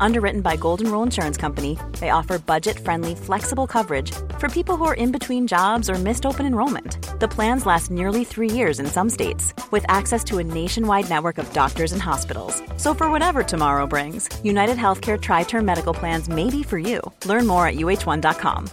[0.00, 4.84] Underwritten by Golden Rule Insurance Company, they offer budget friendly, flexible coverage for people who
[4.84, 6.98] are in between jobs or missed open enrollment.
[7.20, 11.38] The plans last nearly three years in some states, with access to a nationwide network
[11.38, 12.62] of doctors and hospitals.
[12.76, 17.00] So, for whatever tomorrow brings, United Healthcare Tri Term Medical Plans may be for you.
[17.24, 18.68] Learn more at uh1.com.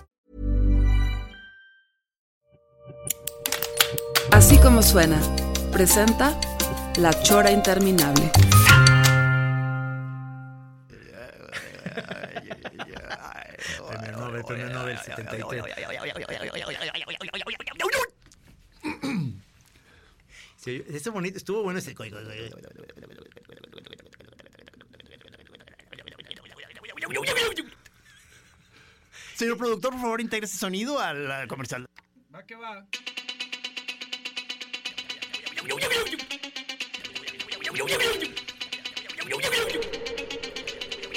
[4.32, 5.20] Así como suena,
[5.72, 6.36] presenta
[6.98, 8.32] La Chora Interminable.
[13.88, 15.64] Premio Nobel, premio Nobel 73.
[20.58, 21.94] Sí, ese bonito, estuvo bueno ese.
[29.36, 31.86] Señor productor, por favor, integre ese sonido al al comercial.
[32.34, 32.88] Va que va.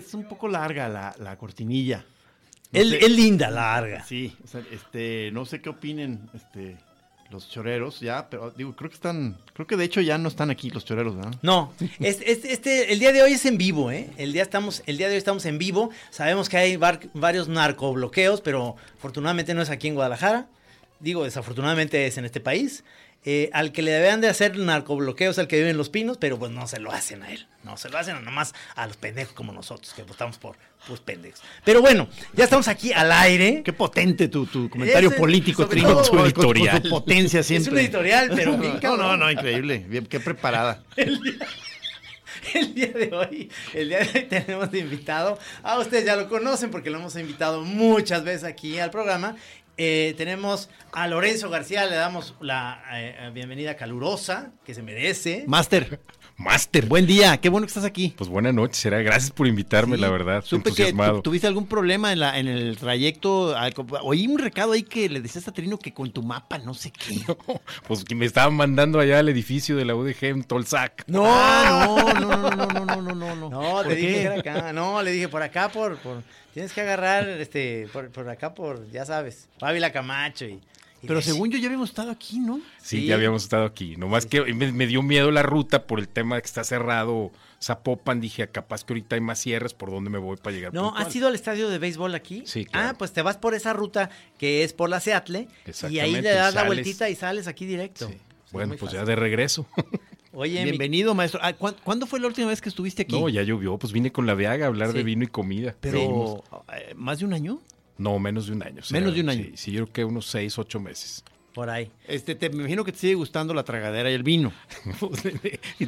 [0.00, 2.04] que es un poco larga la, la cortinilla.
[2.72, 4.04] No Es, linda, larga.
[4.04, 6.76] Sí, o sea, este, no sé qué opinen este,
[7.30, 10.50] los choreros ya, pero digo, creo que están, creo que de hecho ya no están
[10.50, 11.34] aquí los choreros, ¿verdad?
[11.42, 14.10] No, este, el día de hoy es en vivo, ¿eh?
[14.16, 15.90] El día, estamos, el día de hoy estamos en vivo.
[16.10, 20.46] Sabemos que hay var- varios narcobloqueos, pero afortunadamente no es aquí en Guadalajara.
[20.98, 22.82] Digo, desafortunadamente es en este país.
[23.28, 26.38] Eh, al que le deben de hacer narcobloqueos al que vive en Los Pinos, pero
[26.38, 27.48] pues no se lo hacen a él.
[27.64, 30.56] No se lo hacen nomás a los pendejos como nosotros, que votamos por
[30.86, 31.42] pues pendejos.
[31.64, 33.62] Pero bueno, ya estamos aquí al aire.
[33.64, 36.80] Qué potente tu, tu comentario Ese, político, Trino, con- con- con editorial.
[36.82, 37.72] tu potencia Es siempre.
[37.72, 39.84] un editorial, pero bien No, no, no, increíble.
[39.88, 40.84] Bien, qué preparada.
[42.54, 46.28] El día de hoy, el día de hoy tenemos de invitado, a ustedes ya lo
[46.28, 49.34] conocen porque lo hemos invitado muchas veces aquí al programa.
[49.78, 55.44] Eh, tenemos a Lorenzo García, le damos la eh, bienvenida calurosa que se merece.
[55.46, 56.00] Master,
[56.38, 56.84] Máster.
[56.84, 58.12] buen día, qué bueno que estás aquí.
[58.16, 58.98] Pues buenas noches, será.
[59.00, 60.44] Gracias por invitarme, Sí, la verdad.
[60.44, 60.92] Supe que
[61.22, 63.56] tuviste algún problema en, la, en el trayecto.
[63.56, 66.74] al- Oí un recado ahí que le decías a Trino que con tu mapa no
[66.74, 67.20] sé qué.
[67.88, 71.04] Pues que me estaban mandando allá al edificio de la UDG en Tolsac.
[71.06, 73.48] No, Ah, no, no, no, no, no, no, no, no.
[73.50, 74.72] No, ¿Por le dije que era acá.
[74.74, 76.22] No, le dije por acá, por, por
[76.52, 80.60] tienes que agarrar, este, por, por acá, por, ya sabes, Ávila Camacho y.
[81.06, 82.56] Pero según yo ya habíamos estado aquí, ¿no?
[82.82, 83.06] Sí, Sí.
[83.06, 83.96] ya habíamos estado aquí.
[83.96, 87.30] Nomás que me, me dio miedo la ruta por el tema de que está cerrado
[87.62, 88.20] Zapopan.
[88.20, 90.74] Dije, capaz que ahorita hay más cierres por donde me voy para llegar.
[90.74, 91.06] No, puntual.
[91.06, 92.42] ¿has ido al estadio de béisbol aquí?
[92.46, 92.88] Sí, claro.
[92.90, 95.48] Ah, pues te vas por esa ruta que es por la Seattle
[95.90, 98.08] y ahí le das la vueltita y sales aquí directo.
[98.08, 98.14] Sí.
[98.14, 98.98] Sí, Bueno, pues fácil.
[99.00, 99.66] ya de regreso.
[100.32, 101.40] Oye, mi- Bienvenido, maestro.
[101.42, 103.18] Ah, ¿cuán- ¿Cuándo fue la última vez que estuviste aquí?
[103.18, 103.76] No, ya llovió.
[103.78, 104.98] Pues vine con la Viaga a hablar Sí.
[104.98, 105.74] de vino y comida.
[105.80, 106.44] Pero,
[106.76, 107.60] eh, ¿más de un año?
[107.98, 108.82] No, menos de un año.
[108.90, 109.44] Menos de un año.
[109.44, 111.24] Sí, sí, yo creo que unos seis, ocho meses.
[111.54, 111.90] por ahí.
[112.06, 114.52] Este, te, me imagino que te sigue gustando la tragadera y el vino.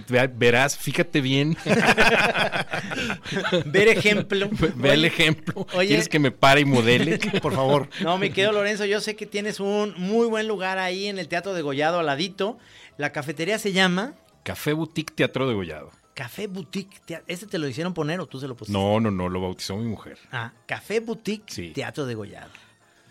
[0.08, 1.56] Ve- Verás, fíjate bien.
[3.66, 4.48] Ver ejemplo.
[4.76, 5.66] Ve el ejemplo.
[5.74, 5.88] oye.
[5.88, 7.18] ¿Quieres que me pare y modele?
[7.42, 7.88] Por favor.
[8.02, 11.28] No, mi querido Lorenzo, yo sé que tienes un muy buen lugar ahí en el
[11.28, 12.58] Teatro de Gollado al ladito.
[12.96, 15.90] La cafetería se llama Café Boutique Teatro de Gollado.
[16.18, 17.00] Café Boutique.
[17.28, 18.76] ¿Este te lo hicieron poner o tú se lo pusiste?
[18.76, 20.18] No, no, no, lo bautizó mi mujer.
[20.32, 21.70] Ah, Café Boutique Sí.
[21.72, 22.50] Teatro de Gollado.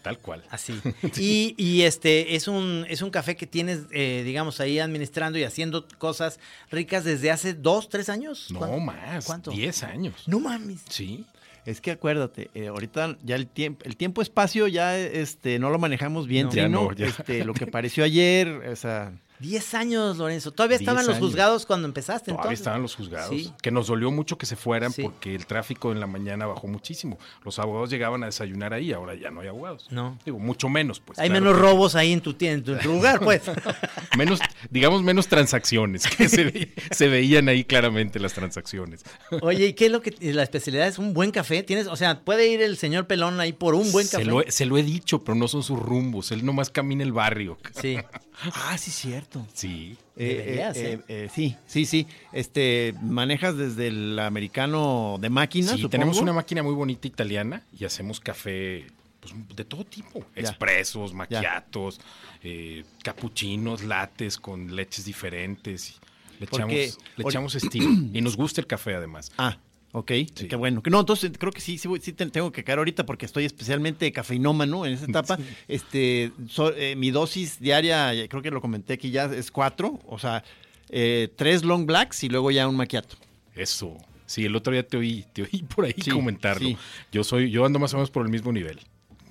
[0.02, 0.44] Tal cual.
[0.50, 0.78] Así.
[1.18, 5.44] Y, y este es un, es un café que tienes, eh, digamos, ahí administrando y
[5.46, 8.52] haciendo cosas ricas desde hace dos, tres años.
[8.52, 8.80] No ¿Cuánto?
[8.82, 9.26] más.
[9.26, 9.52] ¿Cuánto?
[9.52, 10.24] Diez años.
[10.28, 10.82] No mames.
[10.90, 11.24] Sí.
[11.66, 15.80] Es que acuérdate, eh, ahorita ya el tiempo, el tiempo espacio ya este no lo
[15.80, 16.54] manejamos bien, No.
[16.54, 17.06] Ya no, ya.
[17.08, 20.52] Este, lo que pareció ayer, o sea, Diez años, Lorenzo.
[20.52, 22.32] Todavía estaban los juzgados cuando empezaste.
[22.32, 22.60] Todavía entonces?
[22.60, 23.30] estaban los juzgados.
[23.30, 23.54] Sí.
[23.62, 25.04] Que nos dolió mucho que se fueran Sí.
[25.04, 27.20] porque el tráfico en la mañana bajó muchísimo.
[27.46, 29.88] Los abogados llegaban a desayunar ahí, ahora ya no hay abogados.
[29.92, 30.18] No.
[30.26, 31.20] Digo, mucho menos, pues.
[31.20, 33.44] Hay claro menos que- robos ahí en tu, en tu, lugar, pues.
[34.18, 34.40] Menos,
[34.72, 39.04] digamos, menos transacciones, que se, ve- se veían ahí claramente las transacciones.
[39.42, 41.62] Oye, ¿y qué es lo que la especialidad es un buen café?
[41.62, 44.26] Tienes, o sea, puede ir el señor pelón ahí por un buen se, café.
[44.26, 46.32] lo, he- se lo he dicho, pero no son sus rumbos.
[46.32, 47.60] Él nomás camina el barrio.
[47.80, 47.98] Sí.
[48.54, 49.27] ah, sí cierto.
[49.32, 49.48] Cierto.
[49.54, 49.98] Sí.
[50.16, 51.30] Eh, Deberías, eh, ¿eh?
[51.34, 52.08] sí, sí, sí.
[52.32, 55.90] Este, manejas desde el americano de máquina, Sí, supongo?
[55.90, 58.88] tenemos una máquina muy bonita italiana y hacemos café
[59.20, 60.20] pues, de todo tipo.
[60.36, 60.42] Ya.
[60.42, 62.00] Expresos, maquiatos,
[62.44, 66.00] eh, capuchinos, lates con leches diferentes.
[66.40, 67.90] Le Porque- echamos, le echamos estilo.
[68.14, 69.32] y nos gusta el café además.
[69.38, 69.58] Ah,
[69.92, 70.12] ok.
[70.36, 70.48] Sí.
[70.48, 70.82] Qué bueno.
[70.90, 74.12] No, entonces creo que sí, sí, sí te- tengo que caer ahorita porque estoy especialmente
[74.12, 75.38] cafeinómano en esa etapa.
[75.68, 80.00] Este, so- eh, mi dosis diaria, creo que lo comenté aquí ya, es cuatro.
[80.06, 80.44] O sea,
[80.90, 83.18] eh, tres long blacks y luego ya un maquiato.
[83.56, 83.98] Eso.
[84.26, 86.70] Sí, el otro día te oí, te oí por ahí comentarlo.
[87.12, 88.80] Yo soy, yo ando más o menos por el mismo nivel.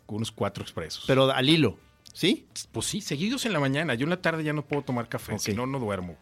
[0.06, 1.04] Con unos cuatro expresos.
[1.06, 1.78] Pero al hilo,
[2.16, 2.46] ¿sí?
[2.72, 3.92] Pues sí, seguidos en la mañana.
[3.94, 5.38] Yo en la tarde ya no puedo tomar café, Ok.
[5.40, 6.16] si no, no duermo.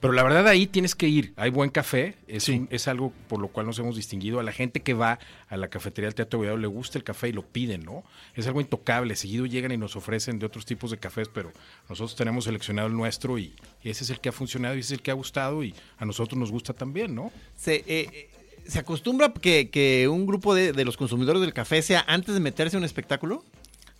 [0.00, 1.32] Pero la verdad ahí tienes que ir.
[1.36, 2.16] Hay buen café.
[2.26, 2.52] Es, Sí.
[2.52, 4.40] un- es algo por lo cual nos hemos distinguido.
[4.40, 7.28] A la gente que va a la cafetería del Teatro Gollado le gusta el café
[7.28, 8.02] y lo piden, ¿no?
[8.34, 9.14] Es algo intocable.
[9.14, 11.52] Seguido llegan y nos ofrecen de otros tipos de cafés, pero
[11.88, 13.54] nosotros tenemos seleccionado el nuestro y,
[13.84, 15.74] y ese es el que ha funcionado y ese es el que ha gustado y
[15.98, 17.30] a nosotros nos gusta también, ¿no?
[17.56, 18.30] Se, eh, eh,
[18.66, 22.40] ¿se acostumbra que, que un grupo de, de los consumidores del café sea antes de
[22.40, 23.44] meterse a un espectáculo?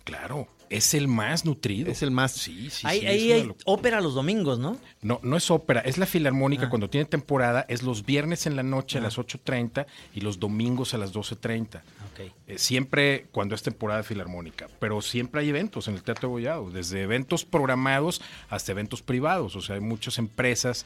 [0.07, 1.91] Claro, es el más nutrido.
[1.91, 3.63] Es el más- Sí, sí, sí, ahí hay locura.
[3.65, 4.77] ópera los domingos, ¿no?
[5.01, 6.69] No, no es ópera, es la filarmónica Ah.
[6.69, 10.93] cuando tiene temporada, es los viernes en la noche a las 8.30 y los domingos
[10.93, 11.83] a las 12.30.
[12.13, 12.31] Ok.
[12.47, 17.01] Eh, siempre cuando es temporada filarmónica, pero siempre hay eventos en el Teatro Gollado, desde
[17.01, 20.85] eventos programados hasta eventos privados, o sea, hay muchas empresas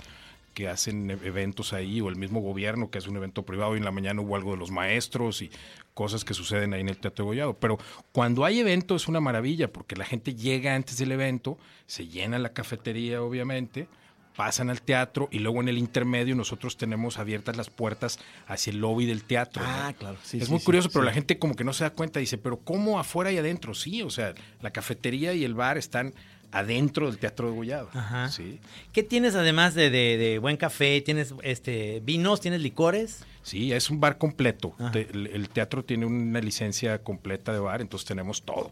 [0.54, 3.80] que hacen e- eventos ahí, o el mismo gobierno que hace un evento privado y
[3.80, 5.52] en la mañana hubo algo de los maestros y
[5.94, 7.54] cosas que suceden ahí en el Teatro Gollado.
[7.56, 7.78] Pero
[8.12, 12.40] cuando hay evento es una maravilla, porque la gente llega antes del evento, se llena
[12.40, 13.88] la cafetería, obviamente,
[14.36, 18.80] pasan al teatro y luego en el intermedio nosotros tenemos abiertas las puertas hacia el
[18.80, 19.62] lobby del teatro.
[19.62, 19.70] ¿no?
[19.70, 21.84] Ah, claro, sí, es sí, muy sí, curioso, pero la gente como que no se
[21.84, 23.74] da cuenta, dice, pero ¿cómo afuera y adentro?
[23.74, 26.14] Sí, o sea, la cafetería y el bar están
[26.52, 27.90] adentro del Teatro de Gollado.
[27.94, 28.30] Ajá.
[28.30, 28.60] Sí,
[28.94, 31.00] ¿Qué tienes además de, de- de buen café?
[31.02, 32.42] ¿Tienes este vinos?
[32.42, 33.26] ¿Tienes licores?
[33.44, 34.76] sí, es un bar completo.
[34.94, 38.72] Te- el, el teatro tiene una licencia completa de bar, entonces tenemos todo.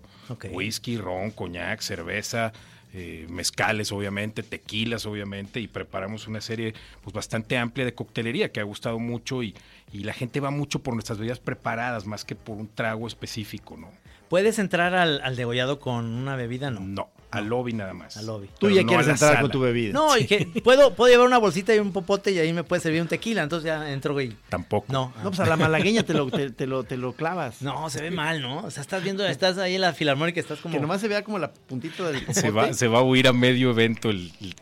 [0.52, 2.54] Whisky, ron, coñac, cerveza,
[2.94, 6.74] eh, mezcales obviamente, tequilas obviamente, y preparamos una serie
[7.04, 9.56] pues bastante amplia de coctelería que ha gustado mucho y,
[9.92, 13.76] y la gente va mucho por nuestras bebidas preparadas más que por un trago específico,
[13.78, 13.90] ¿no?
[14.30, 16.70] ¿Puedes entrar al, al degollado con una bebida?
[16.70, 16.80] No.
[16.82, 18.18] No, al lobby nada más.
[18.18, 18.48] Al lobby.
[18.48, 19.42] Tú Pero ya no quieres entrar sala.
[19.42, 19.94] con tu bebida.
[19.94, 22.82] No, y que puedo, puedo llevar una bolsita y un popote y ahí me puede
[22.82, 23.44] servir un tequila.
[23.44, 24.34] Entonces ya entro, güey.
[24.50, 24.86] Tampoco.
[24.92, 27.62] No, No, pues a la malagueña te lo, te, te lo, te lo clavas.
[27.62, 28.60] no, se ve mal, ¿no?
[28.66, 30.74] O sea, estás viendo, estás ahí en la filarmónica, estás como.
[30.74, 32.74] Que nomás se vea como la puntita del Se va, popote.
[32.74, 34.56] se va a huir a medio evento el, el-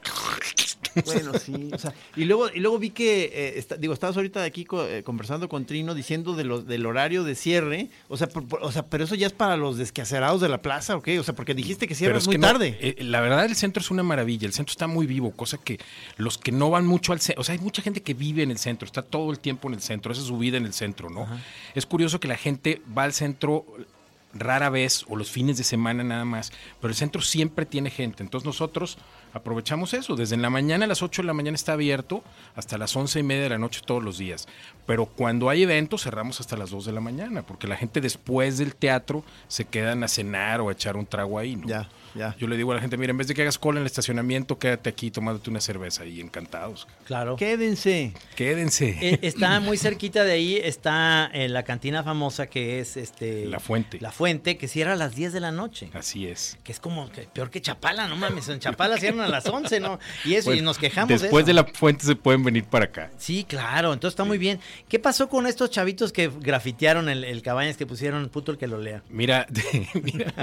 [1.06, 1.70] Bueno, sí.
[1.74, 4.86] O sea, y luego, y luego vi que, eh, está- digo, estabas ahorita aquí co-
[4.88, 7.90] eh, conversando con Trino diciendo de los, del horario de cierre.
[8.08, 10.62] O sea, por- por- o sea, pero eso ya es para los desquacerados de la
[10.62, 11.20] plaza, ¿o qué?
[11.20, 12.78] O sea, porque dijiste que cierras muy que no, tarde.
[12.80, 14.48] eh, la verdad, el centro es una maravilla.
[14.48, 15.80] El centro está muy vivo, cosa que
[16.18, 18.52] los que no van mucho al centro, o sea, hay mucha gente que vive en
[18.52, 20.74] el centro, está todo el tiempo en el centro, esa es su vida en el
[20.74, 21.28] centro, ¿no?
[21.76, 23.66] Es curioso que la gente va al centro
[24.34, 26.52] rara vez o los fines de semana nada más,
[26.82, 28.22] pero el centro siempre tiene gente.
[28.24, 28.98] Entonces nosotros
[29.34, 30.16] aprovechamos eso.
[30.16, 32.24] Desde en la mañana a las 8 de la mañana está abierto
[32.56, 34.48] hasta las 11 y media de la noche todos los días.
[34.86, 38.58] Pero cuando hay eventos cerramos hasta las 2 de la mañana, porque la gente después
[38.58, 41.68] del teatro se quedan a cenar o a echar un trago ahí, ¿no?
[41.68, 42.36] Ya, ya.
[42.40, 43.88] Yo le digo a la gente, mira, en vez de que hagas cola en el
[43.88, 46.88] estacionamiento, quédate aquí tomándote una cerveza y encantados.
[47.06, 47.36] Claro.
[47.36, 48.14] Quédense.
[48.36, 48.98] Quédense.
[49.02, 53.46] Eh, está muy cerquita de ahí, está eh, la cantina famosa que es este.
[53.46, 54.00] La Fuente.
[54.00, 55.90] La Fuente, que cierra a las 10 de la noche.
[55.94, 56.58] Así es.
[56.64, 58.48] Que es como que peor que Chapala, no mames.
[58.50, 60.00] En Chapala cierran a las 11, ¿no?
[60.26, 63.12] Y eso, y Bueno, nos quejamos Después de la fuente se pueden venir para acá.
[63.18, 64.60] Sí, claro, entonces está muy bien.
[64.88, 68.68] ¿Qué pasó con estos chavitos que grafitearon el, el cabañas que pusieron puto el que
[68.68, 69.02] lo lea?
[69.10, 69.48] Mira,
[70.02, 70.34] mira.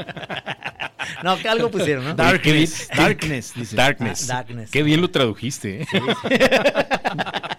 [1.22, 2.14] No, que algo pusieron, ¿no?
[2.14, 3.76] Darkness, darkness, dice.
[3.76, 4.30] Darkness.
[4.30, 4.70] Ah, darkness.
[4.70, 5.82] Qué bien lo tradujiste.
[5.82, 5.86] ¿eh?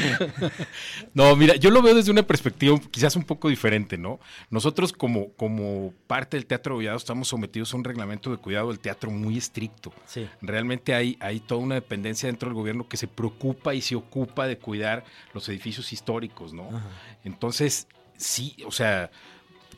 [1.14, 4.20] no, mira, yo lo veo desde una perspectiva quizás un poco diferente, ¿no?
[4.50, 8.80] Nosotros como, como parte del Teatro Gollado estamos sometidos a un reglamento de cuidado del
[8.80, 9.92] teatro muy estricto.
[10.06, 10.28] Sí.
[10.40, 14.46] Realmente hay, hay toda una dependencia dentro del gobierno que se preocupa y se ocupa
[14.46, 15.04] de cuidar
[15.34, 16.68] los edificios históricos, ¿no?
[16.68, 16.88] Ajá.
[17.24, 19.10] Entonces, sí, o sea,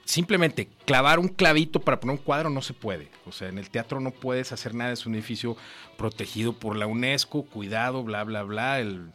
[0.05, 3.09] simplemente clavar un clavito para poner un cuadro no se puede.
[3.27, 5.57] O sea, en el teatro no puedes hacer nada, es un edificio
[5.97, 9.11] protegido por la UNESCO, cuidado, bla, bla, bla, el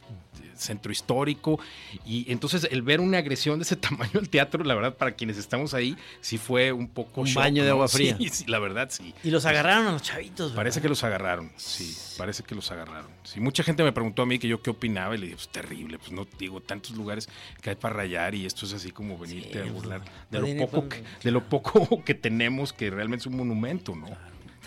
[0.58, 1.60] centro histórico.
[2.06, 5.38] Y entonces el ver una agresión de ese tamaño al teatro, la verdad, para quienes
[5.38, 7.22] estamos ahí, sí fue un poco...
[7.22, 8.18] Un shock, baño de agua fría.
[8.18, 9.14] Sí, sí, la verdad, sí.
[9.24, 10.56] Y los agarraron a los chavitos, ¿verdad?
[10.56, 13.10] Parece que los agarraron, sí, parece que los agarraron.
[13.24, 15.50] Sí, mucha gente me preguntó a mí que yo qué opinaba y le dije, pues
[15.50, 17.30] terrible, pues no digo, tantos lugares
[17.62, 20.56] que hay para rayar y esto es así como venirte Sí, a burlar pues, de
[20.56, 24.08] lo poco que, de lo poco que tenemos que realmente es un monumento, ¿no?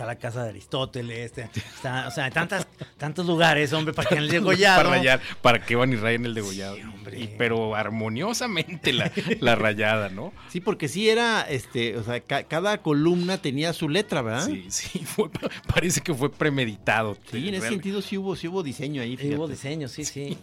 [0.01, 2.67] Está la casa de Aristóteles, está, está- o sea, tantas,
[2.97, 4.79] tantos lugares, hombre, para que en el degollado.
[4.83, 6.77] Para rayar, para que van y rayen el degollado.
[6.77, 7.21] Sí, hombre.
[7.21, 10.33] Y- pero armoniosamente la, la rayada, ¿no?
[10.49, 14.47] Sí, porque sí era, este, o sea, ca- cada columna tenía su letra, ¿verdad?
[14.47, 15.29] Sí, sí, fue-
[15.73, 17.19] parece que fue premeditado.
[17.31, 19.17] Sí, en ese sentido sí hubo, sí hubo diseño ahí.
[19.19, 19.53] Sí, hubo fíjate.
[19.53, 20.39] diseño, sí, sí.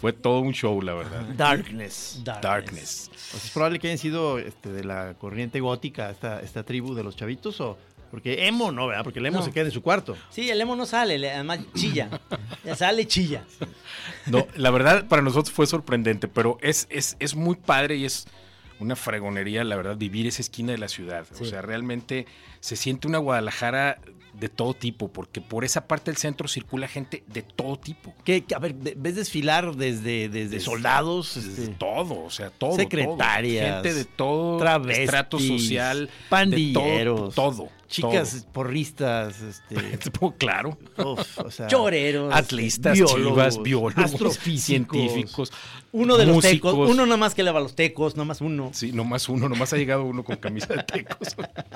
[0.00, 1.22] Fue todo un show, la verdad.
[1.36, 2.20] Darkness.
[2.24, 3.10] Darkness.
[3.12, 6.94] O sea, es probable que hayan sido este, de la corriente gótica esta, esta tribu
[6.94, 7.76] de los chavitos o
[8.10, 9.04] porque emo no, ¿verdad?
[9.04, 9.44] Porque el emo No.
[9.44, 10.16] se queda en su cuarto.
[10.30, 12.08] Sí, el emo no sale, le- además chilla.
[12.64, 13.44] Ya sale chilla.
[14.26, 18.26] No, la verdad para nosotros fue sorprendente, pero es, es, es muy padre y es
[18.80, 21.26] una fregonería, la verdad, vivir esa esquina de la ciudad.
[21.40, 22.26] O sea, realmente
[22.60, 23.98] se siente una Guadalajara
[24.34, 28.14] de todo tipo, porque por esa parte del centro circula gente de todo tipo.
[28.24, 32.30] ¿Qué, qué- a ver, ve- ves desfilar desde, desde Desde- soldados, Desde este, todo, o
[32.30, 32.76] sea, todo.
[32.76, 33.82] Secretarias, todo.
[33.82, 36.06] Gente de todo travestis, estrato social.
[36.06, 37.50] de pandilleros, todo.
[37.50, 40.34] todo chicas porristas, este, todo.
[40.36, 40.78] claro.
[40.98, 42.32] uf, o sea, Choreros.
[42.34, 44.62] Atlistas, biólogos, chivas, biólogos, astrofísicos.
[44.64, 45.52] científicos.
[45.90, 46.72] Uno de los músicos.
[46.72, 48.70] tecos, uno nomás que lava los tecos, nomás uno.
[48.74, 51.34] Sí, nomás uno, nomás ha llegado uno con camisa de tecos.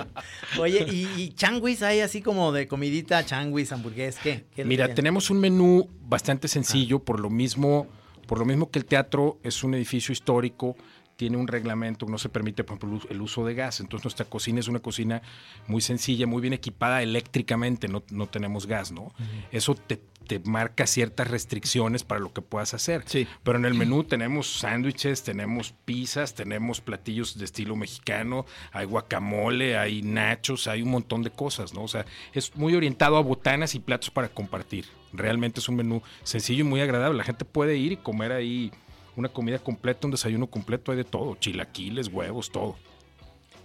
[0.60, 4.18] Oye, ¿y, y changuis hay así como de comidita, changuis, hamburgués?
[4.22, 4.44] ¿Qué?
[4.54, 7.86] ¿Qué Mira, tenemos un menú bastante sencillo, por lo mismo,
[8.26, 10.76] por lo mismo que el teatro es un edificio histórico,
[11.22, 13.78] tiene un reglamento, no se permite, por ejemplo, el uso de gas.
[13.78, 15.22] Entonces nuestra cocina es una cocina
[15.68, 19.12] muy sencilla, muy bien equipada eléctricamente, no, no tenemos gas, ¿no?
[19.52, 23.04] Eso te, te marca ciertas restricciones para lo que puedas hacer.
[23.06, 23.28] Sí.
[23.44, 29.78] Pero en el menú tenemos sándwiches, tenemos pizzas, tenemos platillos de estilo mexicano, hay guacamole,
[29.78, 31.84] hay nachos, hay un montón de cosas, ¿no?
[31.84, 34.86] O sea, es muy orientado a botanas y platos para compartir.
[35.12, 37.16] Realmente es un menú sencillo y muy agradable.
[37.16, 38.72] La gente puede ir y comer ahí
[39.16, 42.76] una comida completa, un desayuno completo, hay de todo, chilaquiles, huevos, todo.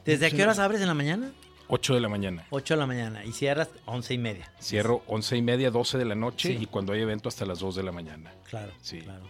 [0.05, 1.31] ¿Desde qué horas abres en la mañana?
[1.69, 2.45] 8 de la mañana.
[2.49, 4.51] 8 de la mañana y cierras 11 y media.
[4.61, 6.57] Cierro 11 y media, 12 de la noche Sí.
[6.63, 8.31] y cuando hay evento hasta las 2 de la mañana.
[8.49, 8.99] Claro, Sí.
[9.01, 9.23] claro.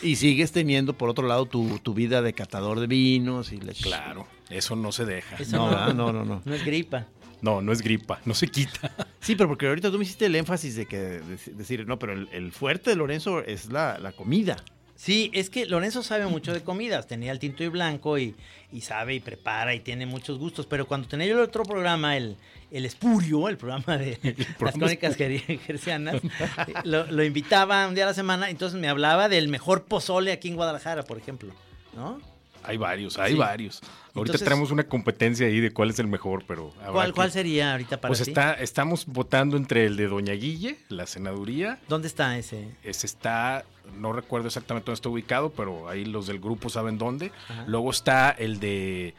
[0.00, 3.72] Y sigues teniendo, por otro lado, tu, tu vida de catador de vinos y le-
[3.74, 5.36] Claro, eso no se deja.
[5.36, 6.42] Eso No, no, no, no, no.
[6.44, 7.06] No es gripa.
[7.42, 8.92] No, no es gripa, no se quita.
[9.20, 12.12] Sí, pero porque ahorita tú me hiciste el énfasis de que de- decir, no, pero
[12.12, 14.56] el, el fuerte de Lorenzo es la, la comida.
[14.96, 17.06] Sí, es que Lorenzo sabe mucho de comidas.
[17.06, 18.34] Tenía el tinto y blanco y,
[18.72, 20.66] y sabe y prepara y tiene muchos gustos.
[20.66, 22.36] Pero cuando tenía yo el otro programa, el,
[22.70, 26.20] el Espurio, el programa de las programa crónicas ger- gercianas,
[26.84, 28.48] lo, lo invitaba un día a la semana.
[28.48, 31.52] Entonces me hablaba del mejor pozole aquí en Guadalajara, por ejemplo.
[31.94, 32.18] ¿No?
[32.66, 33.38] Hay varios, hay Sí.
[33.38, 33.80] varios.
[33.82, 37.30] Ahorita Entonces- tenemos una competencia ahí de cuál es el mejor, pero ¿Cuál, que- ¿Cuál
[37.30, 38.30] sería ahorita para Pues ti?
[38.30, 41.78] está, estamos votando entre el de Doña Guille, la senaduría.
[41.88, 42.68] ¿Dónde está ese?
[42.82, 47.30] Ese está, no recuerdo exactamente dónde está ubicado, pero ahí los del grupo saben dónde.
[47.48, 47.64] Ajá.
[47.66, 49.14] Luego está el de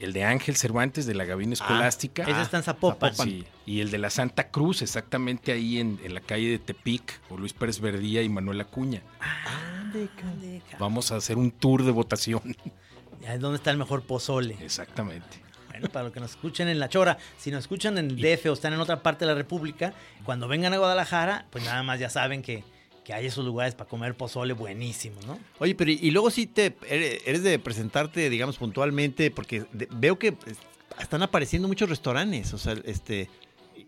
[0.00, 2.22] el de Ángel Cervantes de la Gabina Escolástica.
[2.22, 3.14] Ese está en Zapopan.
[3.14, 7.20] Sí, y el de la Santa Cruz, exactamente ahí en, en la calle de Tepic,
[7.28, 9.02] por Luis Pérez Verdía y Manuel Acuña.
[9.78, 12.40] Ande, ca- Vamos a hacer un tour de votación.
[13.20, 14.56] Ya, ¿Dónde está el mejor pozole?
[14.60, 15.38] Exactamente.
[15.68, 18.46] Bueno, para los que nos escuchen en La Chora, si nos escuchan en el DF
[18.46, 19.92] o están en otra parte de la República,
[20.24, 22.64] cuando vengan a Guadalajara, pues nada más ya saben que,
[23.04, 25.38] que hay esos lugares para comer pozole buenísimo, ¿no?
[25.58, 30.18] Oye, pero y, y luego sí te eres, de presentarte, digamos, puntualmente, porque de- veo
[30.18, 30.36] que
[30.98, 32.52] están apareciendo muchos restaurantes.
[32.52, 33.30] O sea, este.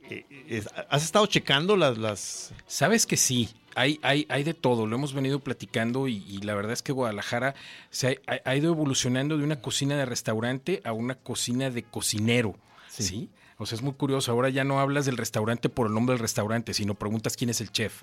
[0.09, 2.55] eh, es- ¿Has estado checando las, las.
[2.67, 6.55] Sabes que sí, hay, hay, hay de todo, lo hemos venido platicando y, y la
[6.55, 7.55] verdad es que Guadalajara
[7.91, 12.57] se ha, ha ido evolucionando de una cocina de restaurante a una cocina de cocinero,
[12.89, 13.03] Sí.
[13.03, 13.29] ¿sí?
[13.59, 16.21] O sea, es muy curioso, ahora ya no hablas del restaurante por el nombre del
[16.21, 18.03] restaurante, sino preguntas quién es el chef.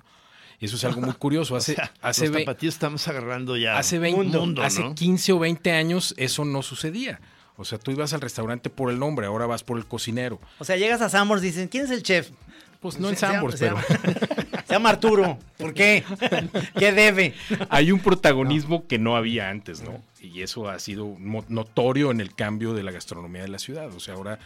[0.58, 1.54] Y eso es algo muy curioso.
[1.56, 3.78] Hace, o sea, hace, los ve- tapatíos estamos agarrando ya.
[3.78, 4.94] hace 20 mundo, hace ¿no?
[4.94, 7.20] 15 o 20 años eso no sucedía.
[7.56, 10.40] O sea, tú ibas al restaurante por el nombre, ahora vas por el cocinero.
[10.58, 12.30] O sea, llegas a Sambors y dicen, ¿quién es el chef?
[12.80, 13.76] Pues no en Se- se llama- Sambors, se pero...
[13.76, 15.38] llama- Se llama Arturo.
[15.58, 16.04] ¿Por qué?
[16.78, 17.34] ¿Qué debe?
[17.70, 20.00] hay un protagonismo que no había antes, ¿no?
[20.20, 21.16] Y eso ha sido
[21.48, 23.92] notorio en el cambio de la gastronomía de la ciudad.
[23.92, 24.38] O sea, ahora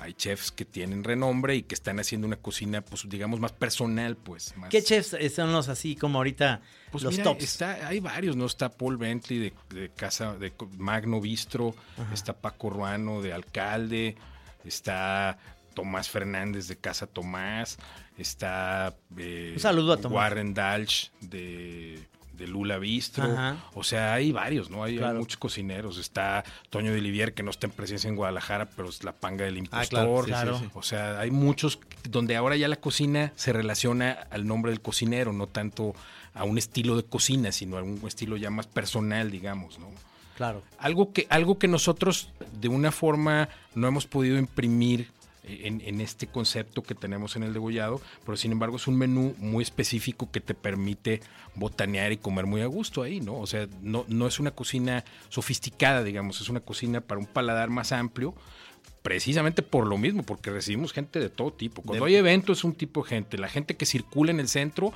[0.00, 4.16] hay chefs que tienen renombre y que están haciendo una cocina, pues digamos, más personal,
[4.16, 4.56] pues.
[4.56, 7.44] Más, ¿Qué chefs son los así como ahorita Pues los mira, tops?
[7.44, 8.46] está- hay varios, ¿no?
[8.46, 11.74] Está Paul Bentley de, de Casa, de Magno Bistro,
[12.14, 14.16] está Paco Ruano de Alcalde,
[14.64, 15.38] está
[15.76, 17.76] Tomás Fernández de Casa Tomás,
[18.16, 20.16] está eh, Un saludo a Tomás.
[20.16, 22.00] Warren Dalch de,
[22.32, 23.24] de Lula Bistro.
[23.24, 23.56] Ajá.
[23.74, 24.82] O sea, hay varios, ¿no?
[24.84, 25.98] Hay, muchos cocineros.
[25.98, 29.44] Está Toño de Olivier, que no está en presencia en Guadalajara, pero es la panga
[29.44, 30.24] del impostor.
[30.24, 30.58] Ah, claro, sí, Claro.
[30.58, 30.70] sí, sí.
[30.72, 31.78] O sea, hay muchos
[32.08, 35.94] donde ahora ya la cocina se relaciona al nombre del cocinero, no tanto
[36.32, 39.88] a un estilo de cocina, sino a un estilo ya más personal, digamos, ¿no?
[40.36, 40.62] Claro.
[40.78, 42.30] Algo que, algo que nosotros
[42.60, 45.10] de una forma no hemos podido imprimir
[45.46, 49.34] en, en este concepto que tenemos en el degollado, pero sin embargo es un menú
[49.38, 51.20] muy específico que te permite
[51.54, 53.38] botanear y comer muy a gusto ahí, ¿no?
[53.38, 57.70] O sea, no, no es una cocina sofisticada, digamos, es una cocina para un paladar
[57.70, 58.34] más amplio,
[59.02, 61.82] precisamente por lo mismo, porque recibimos gente de todo tipo.
[61.82, 64.48] Cuando De- hay eventos es un tipo de gente, la gente que circula en el
[64.48, 64.92] centro,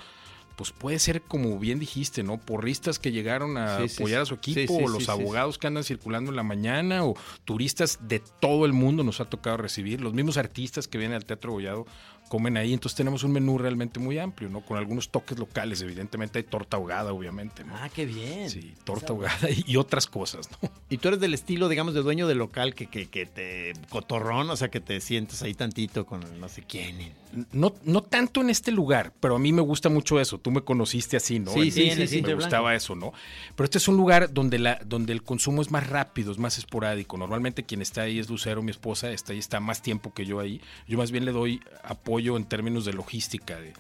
[0.61, 2.37] pues puede ser como bien dijiste, ¿no?
[2.37, 5.67] Porristas que llegaron a Sí, sí, apoyar a su equipo, Sí, o los abogados que
[5.67, 10.03] andan circulando en la mañana, o turistas de todo el mundo nos ha tocado recibir,
[10.03, 11.87] los mismos artistas que vienen al Teatro Gollado
[12.31, 14.61] comen ahí, entonces tenemos un menú realmente muy amplio, ¿no?
[14.61, 17.75] Con algunos toques locales, evidentemente hay torta ahogada, obviamente, ¿no?
[17.77, 18.49] Ah, qué bien.
[18.49, 20.71] Sí, torta ahogada y, otras cosas, ¿no?
[20.89, 24.49] Y tú eres del estilo, digamos, de dueño del local que, que, que te cotorrón,
[24.49, 27.13] o sea, que te sientes ahí tantito con no sé quién.
[27.53, 30.39] No, no tanto en este lugar, pero a mí me gusta mucho eso.
[30.39, 31.53] Tú me conociste así, ¿no?
[31.53, 32.43] Sí, En- sí, sí, Me Blanco.
[32.43, 33.13] gustaba eso, ¿no?
[33.57, 36.59] Pero este es un lugar donde, la, donde el consumo es más rápido, es más
[36.59, 37.17] esporádico.
[37.19, 40.39] Normalmente quien está ahí es Lucero, mi esposa, está ahí, está más tiempo que yo
[40.41, 40.61] ahí.
[40.87, 43.73] Yo más bien le doy apoyo en términos de logística, de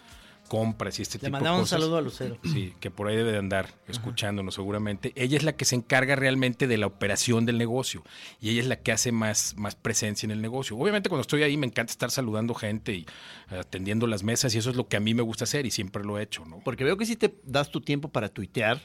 [0.48, 1.80] compras y este Le tipo de mandamos un cosas.
[1.80, 2.36] saludo a Lucero.
[2.42, 5.12] Sí, que por ahí debe de andar escuchándonos seguramente.
[5.14, 8.02] Ella es la que se encarga realmente de la operación del negocio
[8.40, 10.76] y ella es la que hace más, más presencia en el negocio.
[10.76, 13.06] Obviamente cuando estoy ahí me encanta estar saludando gente y
[13.48, 16.02] atendiendo las mesas y eso es lo que a mí me gusta hacer y siempre
[16.04, 16.58] lo he hecho, ¿no?
[16.64, 18.80] Porque veo que si te das tu tiempo para tuitear.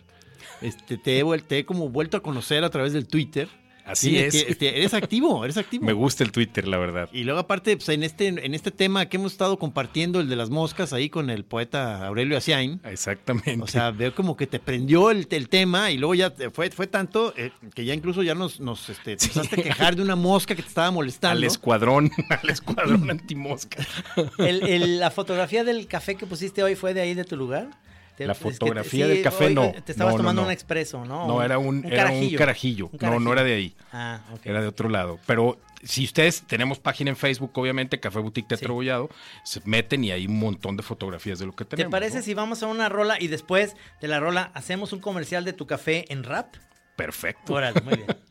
[0.62, 3.50] Este, te, he, te he como vuelto a conocer a través del Twitter.
[3.86, 4.34] Así es.
[4.44, 5.86] que- este, eres activo, eres activo.
[5.86, 7.08] Me gusta el Twitter, la verdad.
[7.14, 10.36] Y luego aparte, pues, en este, en este tema que hemos estado compartiendo, el de
[10.36, 12.82] las moscas, ahí con el poeta Aurelio Asiain.
[12.84, 13.62] Exactamente.
[13.62, 16.88] O sea, veo como que te prendió el, el tema y luego ya fue, fue
[16.88, 20.16] tanto eh, que ya incluso ya nos, nos este, te empezaste a quejar de una
[20.16, 21.38] mosca que te estaba molestando.
[21.38, 22.10] al escuadrón,
[22.42, 23.86] al escuadrón antimosca.
[24.40, 27.70] El- el- la fotografía del café que pusiste hoy fue de ahí, de tu lugar.
[28.16, 29.72] Te- La es que te- fotografía del café, no.
[29.84, 30.48] Te estabas No, tomando no.
[30.48, 31.28] un expreso, ¿no?
[31.28, 32.90] No, era un, era un carajillo.
[32.94, 33.76] Un No, no era de ahí.
[33.92, 34.46] Ah, ok.
[34.46, 35.20] Era de otro lado.
[35.26, 38.74] Pero si ustedes tenemos página en Facebook, obviamente, Café Boutique Teatro Sí.
[38.74, 39.10] Gollado,
[39.44, 41.92] se meten y hay un montón de fotografías de lo que ¿Te tenemos.
[41.92, 42.24] parece ¿no?
[42.24, 45.68] si vamos a una rola y después de la rola hacemos un comercial de tu
[45.68, 46.56] café en rap?
[46.96, 47.54] Perfecto.
[47.54, 48.08] Órale, muy bien.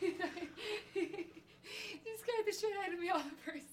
[2.50, 3.69] Shit out of me all the first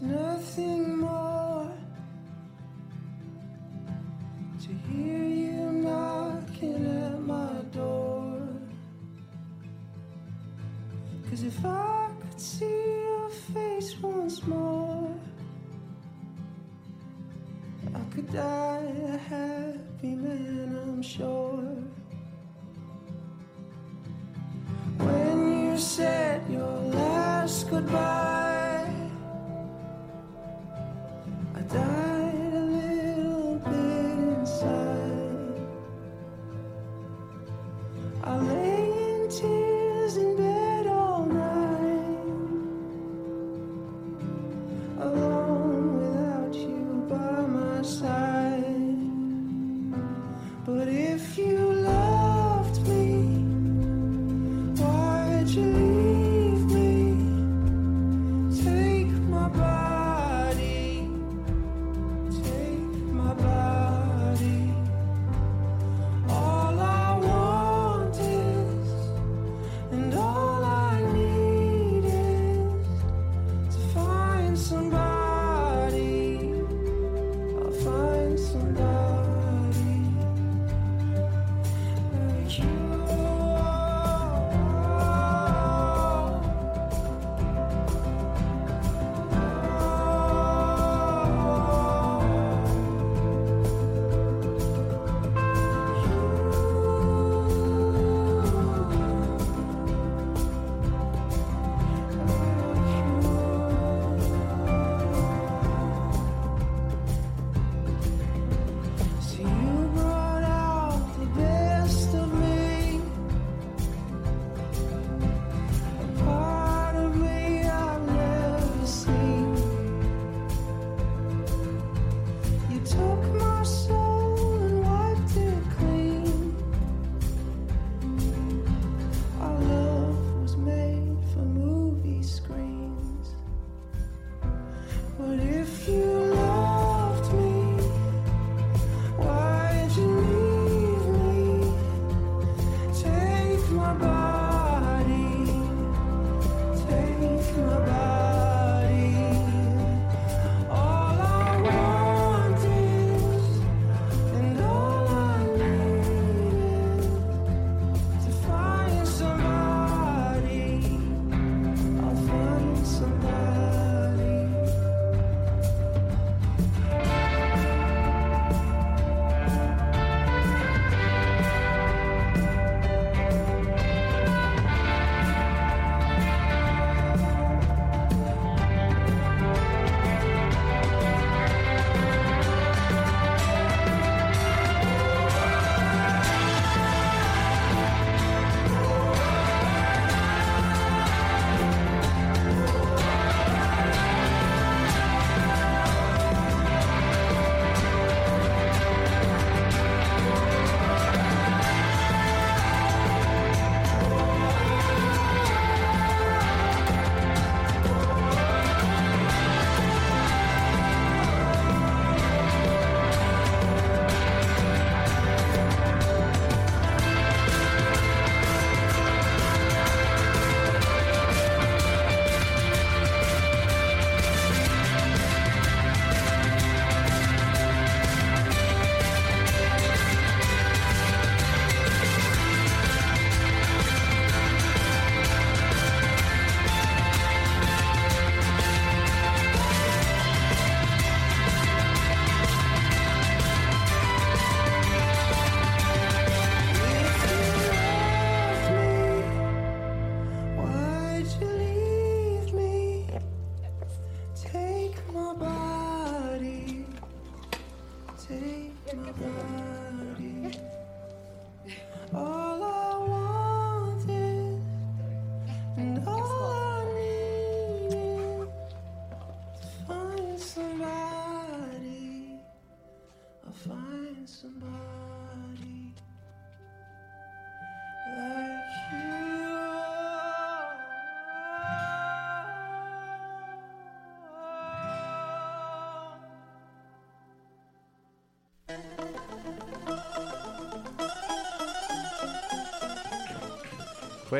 [0.00, 1.70] is nothing more
[4.60, 8.48] to hear you knocking at my door.
[11.28, 15.14] Cause if I could see your face once more,
[17.94, 21.76] I could die a happy man, I'm sure.
[24.98, 28.29] When you said your last goodbye,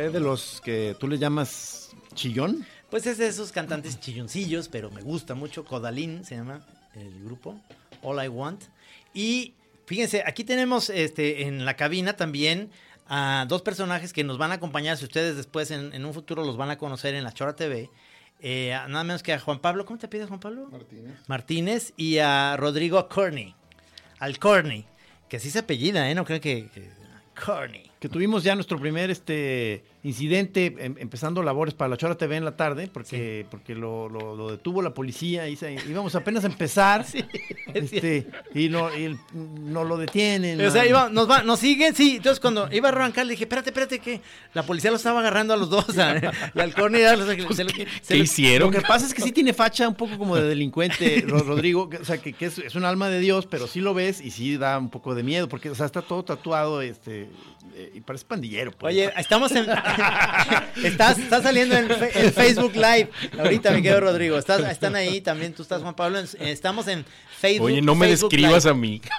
[0.01, 2.65] Fue de los que tú le llamas chillón.
[2.91, 5.65] Pues es de esos cantantes chilloncillos, pero me gusta mucho.
[5.65, 7.61] Codalín se llama el grupo.
[8.03, 8.63] All I Want.
[9.13, 9.53] Y
[9.87, 12.71] fíjense, aquí tenemos este, en la cabina también
[13.09, 14.97] a dos personajes que nos van a acompañar.
[14.97, 17.91] Si ustedes después en, en un futuro los van a conocer en la Chora TV.
[18.41, 19.85] Eh, a- nada menos que a Juan Pablo.
[19.85, 20.67] ¿Cómo te pides, Juan Pablo?
[20.73, 21.13] Martínez.
[21.29, 23.55] Martínez y a Rodrigo Corney.
[24.19, 24.87] Al Corney.
[25.29, 26.15] Que así se apellida, ¿eh?
[26.15, 26.71] No creo que.
[26.73, 26.91] que-
[27.45, 27.90] Corney.
[28.01, 32.45] Que tuvimos ya nuestro primer este incidente em- empezando labores para la Chora TV en
[32.45, 36.47] la tarde, porque, porque lo, lo- lo detuvo la policía y se- íbamos apenas a
[36.47, 37.05] empezar.
[37.75, 40.61] este, y no, y el- no lo detienen.
[40.65, 42.17] O sea, iba- nos, va, nos siguen, sí.
[42.17, 44.21] Entonces, cuando iba a arrancar, le dije, espérate, espérate, que
[44.55, 45.85] la policía lo estaba agarrando a los dos.
[45.97, 47.67] y al los- se
[48.09, 48.73] ¿Qué lo- hicieron?
[48.73, 51.89] Lo que pasa es que sí tiene facha un poco como de delincuente, Ro- Rodrigo.
[51.91, 54.21] que- O sea, que, que es, es un alma de Dios, pero sí lo ves
[54.21, 57.29] y sí da un poco de miedo, porque o sea, está todo tatuado este,
[57.75, 58.73] eh, y parece pandillero.
[58.73, 58.95] pues.
[58.95, 59.67] Oye, estamos en.
[60.85, 61.89] Estás, estás saliendo en,
[62.33, 63.11] Facebook Live.
[63.39, 64.39] Ahorita, mi querido Rodrigo.
[64.39, 65.53] Estás, están ahí también.
[65.55, 66.19] Tú estás, Juan Pablo.
[66.41, 67.05] estamos en
[67.41, 67.67] Facebook.
[67.67, 68.71] Oye, no me Facebook describas Live.
[68.71, 69.01] a mí.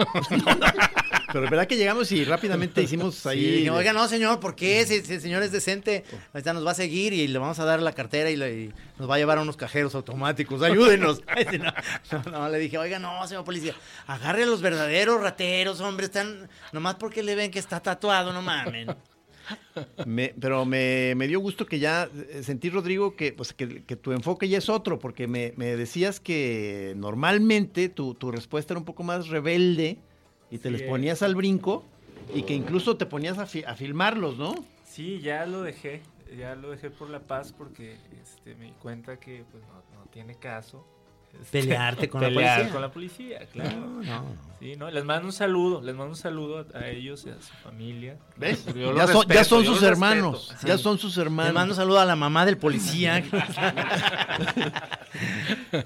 [1.34, 3.70] Pero verdad que llegamos y rápidamente hicimos Sí, ahí.
[3.70, 4.86] oiga, no, señor, ¿por qué?
[4.86, 6.04] Si, si el señor es decente,
[6.34, 8.74] ahorita nos va a seguir y le vamos a dar la cartera y, le- y
[9.00, 10.62] nos va a llevar a unos cajeros automáticos.
[10.62, 11.22] Ayúdenos.
[12.12, 13.74] No, no, le dije, oiga, no, señor policía,
[14.08, 18.42] agarre a los verdaderos rateros, hombre, están, nomás porque le ven que está tatuado, no
[18.42, 18.94] mamen.
[20.06, 23.96] Me- pero me, me dio gusto que ya eh, sentí, Rodrigo, que, pues, que, que
[23.96, 28.80] tu enfoque ya es otro, porque me, me decías que normalmente tu, tu respuesta era
[28.80, 29.98] un poco más rebelde
[30.50, 30.88] y te Sí, les eh.
[30.88, 31.86] ponías al brinco
[32.34, 34.56] y que incluso te ponías a, fi- a filmarlos, ¿no?
[34.86, 36.02] Sí, ya lo dejé,
[36.38, 40.06] ya lo dejé por la paz porque este, me di cuenta que pues no, no
[40.12, 40.86] tiene caso.
[41.52, 42.74] Pelearte con la pelear policía.
[42.74, 43.78] con la policía, claro.
[43.80, 44.26] No, no.
[44.60, 47.36] Sí, no, les mando un saludo, les mando un saludo a, a ellos y a
[47.42, 48.18] su familia.
[48.38, 48.64] ¿Ves?
[48.76, 51.54] Yo Ya son, ya son yo sus hermanos, ya son sus hermanos.
[51.54, 53.24] mando un saludo a la mamá del policía.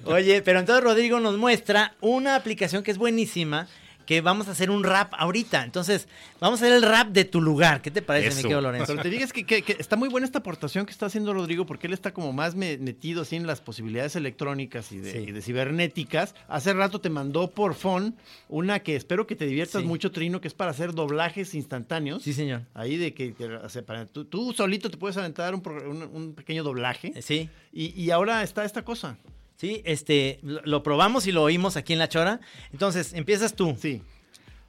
[0.05, 3.67] Oye, pero entonces Rodrigo nos muestra una aplicación que es buenísima,
[4.05, 5.63] que vamos a hacer un rap ahorita.
[5.63, 6.07] Entonces,
[6.39, 7.81] vamos a hacer el rap de tu lugar.
[7.81, 8.37] ¿Qué te parece, Eso.
[8.37, 8.87] mi querido Lorenzo?
[8.87, 11.65] Pero te digas que, que- que está muy buena esta aportación que está haciendo Rodrigo,
[11.65, 15.17] porque él está como más me- metido así en las posibilidades electrónicas y de, Sí.
[15.27, 16.35] y de cibernéticas.
[16.47, 18.15] Hace rato te mandó por phone
[18.49, 19.87] una que espero que te diviertas Sí.
[19.87, 22.23] mucho, Trino, que es para hacer doblajes instantáneos.
[22.23, 22.61] Sí, señor.
[22.73, 25.89] Ahí de que, que, o sea, para- tú, tú solito te puedes aventar un, pro-
[25.89, 27.13] un- un pequeño doblaje.
[27.21, 27.49] Sí.
[27.73, 29.17] Y, y ahora está esta cosa.
[29.57, 32.39] Sí, este, lo, lo probamos y lo oímos aquí en La Chora.
[32.73, 33.77] Entonces, empiezas tú.
[33.81, 34.01] Sí.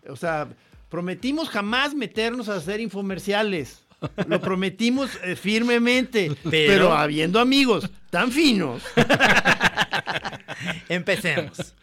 [0.08, 0.48] O sea,
[0.88, 3.82] prometimos jamás meternos a hacer infomerciales.
[4.28, 6.92] Lo prometimos eh, firmemente, Pero- pero...
[6.94, 8.82] habiendo amigos tan finos.
[10.88, 11.74] Empecemos.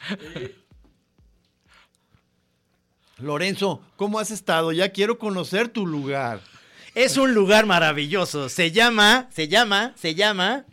[3.17, 4.71] Lorenzo, ¿cómo has estado?
[4.71, 6.41] Ya quiero conocer tu lugar.
[6.95, 8.49] Es un lugar maravilloso.
[8.49, 10.65] Se llama, se llama, se llama.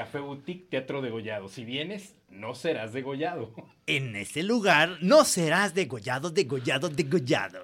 [0.00, 1.50] Café Boutique Teatro Degollado.
[1.50, 3.52] Si vienes, no serás degollado.
[3.86, 7.58] En ese lugar no serás degollado, degollado, degollado.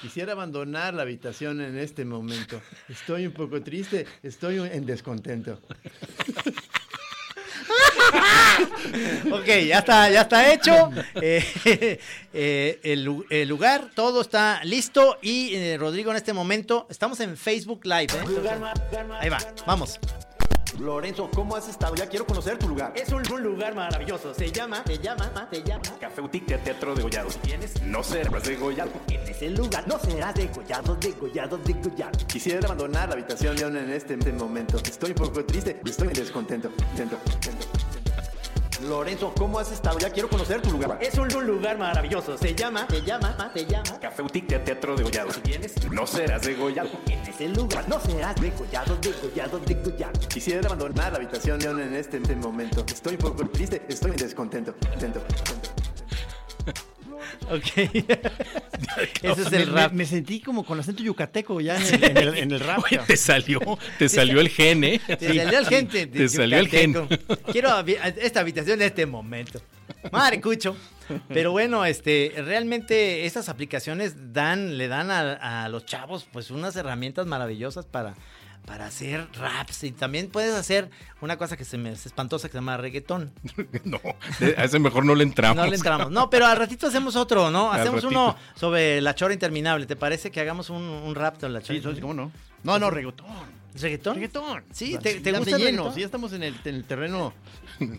[0.00, 2.62] Quisiera abandonar la habitación en este momento.
[2.88, 5.60] Estoy un poco triste, estoy en descontento.
[9.32, 10.90] Ok, ya está, ya está hecho.
[11.14, 11.42] Eh,
[12.34, 15.18] eh, el, lu- el lugar, todo está listo.
[15.22, 18.08] Y eh, Rodrigo, en este momento, estamos en Facebook Live.
[18.12, 18.58] ¿eh?
[19.20, 19.98] Ahí va, vamos.
[20.78, 21.94] Lorenzo, ¿cómo has estado?
[21.94, 22.92] Ya quiero conocer tu lugar.
[22.96, 24.34] Es un, un lugar maravilloso.
[24.34, 25.82] Se llama, se llama, se llama.
[26.00, 27.30] Café Boutique Teatro Degollado.
[27.30, 28.90] Si vienes, no serás degollado.
[29.08, 32.18] En ese lugar no serás degollado, degollado, degollado.
[32.26, 34.78] Quisiera abandonar la habitación en este momento.
[34.78, 36.70] Estoy un poco triste, estoy en descontento.
[36.70, 37.91] Contento, contento.
[38.82, 39.98] Lorenzo, ¿cómo has estado?
[39.98, 40.98] Ya quiero conocer tu lugar.
[41.00, 42.36] Es un, un lugar maravilloso.
[42.36, 44.00] Se llama, se llama, se llama.
[44.00, 45.32] Café Boutique Teatro Degollado.
[45.32, 46.90] Si vienes, no serás degollado.
[47.06, 50.20] En ese lugar no serás degollado, degollado, degollado.
[50.28, 52.84] Quisiera abandonar la habitación en este momento.
[52.86, 54.74] Estoy un poco triste, estoy en descontento.
[54.74, 55.61] Contento, contento.
[57.50, 57.64] Ok.
[59.22, 59.92] Ese es el Me- rap.
[59.92, 62.80] Me, sentí como con acento yucateco ya en el, en el- en el rap.
[62.84, 63.60] Oye, te salió,
[63.98, 65.00] te salió el gen, ¿eh?
[65.18, 66.06] Te salió el gente.
[66.06, 66.94] de Te salió el gen.
[67.52, 67.70] Quiero
[68.20, 69.60] esta habitación en este momento.
[70.10, 70.76] Maricucho.
[71.28, 76.74] Pero bueno, este, realmente estas aplicaciones dan, le dan a, a los chavos pues unas
[76.76, 78.14] herramientas maravillosas para,
[78.66, 79.84] para hacer raps.
[79.84, 83.32] Y también puedes hacer una cosa que se me es espantosa que se llama reggaetón.
[83.84, 84.00] No,
[84.56, 85.56] a ese mejor no le entramos.
[85.56, 86.10] No le entramos.
[86.10, 87.72] No, pero al ratito hacemos otro, ¿no?
[87.72, 89.86] Hacemos uno sobre la chora interminable.
[89.86, 91.80] ¿Te parece que hagamos un, un rap de la chora?
[91.94, 92.32] Sí, ¿cómo no?
[92.62, 93.26] No, no, reggaetón.
[93.74, 94.14] ¿Reggaetón?
[94.16, 94.64] Reggaetón.
[94.70, 97.32] Sí, ¿te, te gusta el lleno, sí, estamos en el, en el terreno.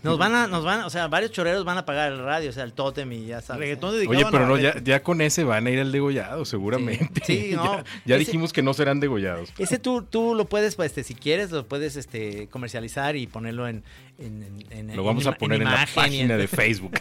[0.02, 2.50] Nos van a, nos van, a- o sea, varios choreros van a pagar el radio,
[2.50, 3.60] o sea, el tótem y ya sabes.
[3.60, 4.06] Reggaetón ¿eh?
[4.08, 7.22] Oye, pero no, ya, ya con ese van a ir al degollado, seguramente.
[7.24, 7.76] Sí, no.
[7.78, 9.52] ya ya Ese- dijimos que no serán degollados.
[9.58, 13.68] Ese tú, tú lo puedes, pues, este, si quieres, lo puedes este, comercializar y ponerlo
[13.68, 13.82] en...
[14.18, 16.92] en, en- en- Lo vamos en a poner en, la página de Facebook.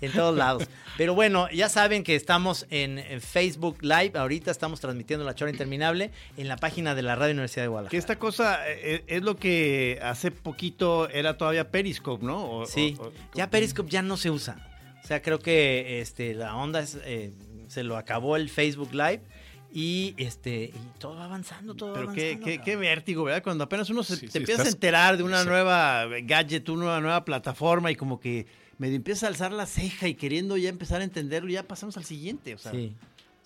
[0.00, 0.68] en todos lados.
[0.96, 4.12] Pero bueno, ya saben que estamos en, en Facebook Live.
[4.14, 7.70] Ahorita estamos transmitiendo La Chora Interminable en la página de la Radio Universidad de Que
[7.70, 7.98] Guadalajara.
[7.98, 12.50] esta cosa eh, es lo que hace poquito era todavía Periscope, ¿no?
[12.50, 14.56] O- Sí, o- o- ya Periscope ya no se usa.
[15.02, 17.32] O sea, creo que este, la onda es, eh,
[17.68, 19.22] se lo acabó el Facebook Live
[19.72, 22.44] y este y todo va avanzando, todo Pero va qué, avanzando.
[22.46, 22.80] qué, qué cabrón.
[22.80, 23.42] vértigo, ¿verdad?
[23.42, 25.48] Cuando apenas uno se, Sí, te sí, empiezas estás- a enterar de una Sí.
[25.48, 28.46] nueva gadget, una nueva plataforma y como que
[28.78, 32.04] medio empieza a alzar la ceja y queriendo ya empezar a entenderlo, ya pasamos al
[32.04, 32.54] siguiente.
[32.54, 32.94] O sea, Sí.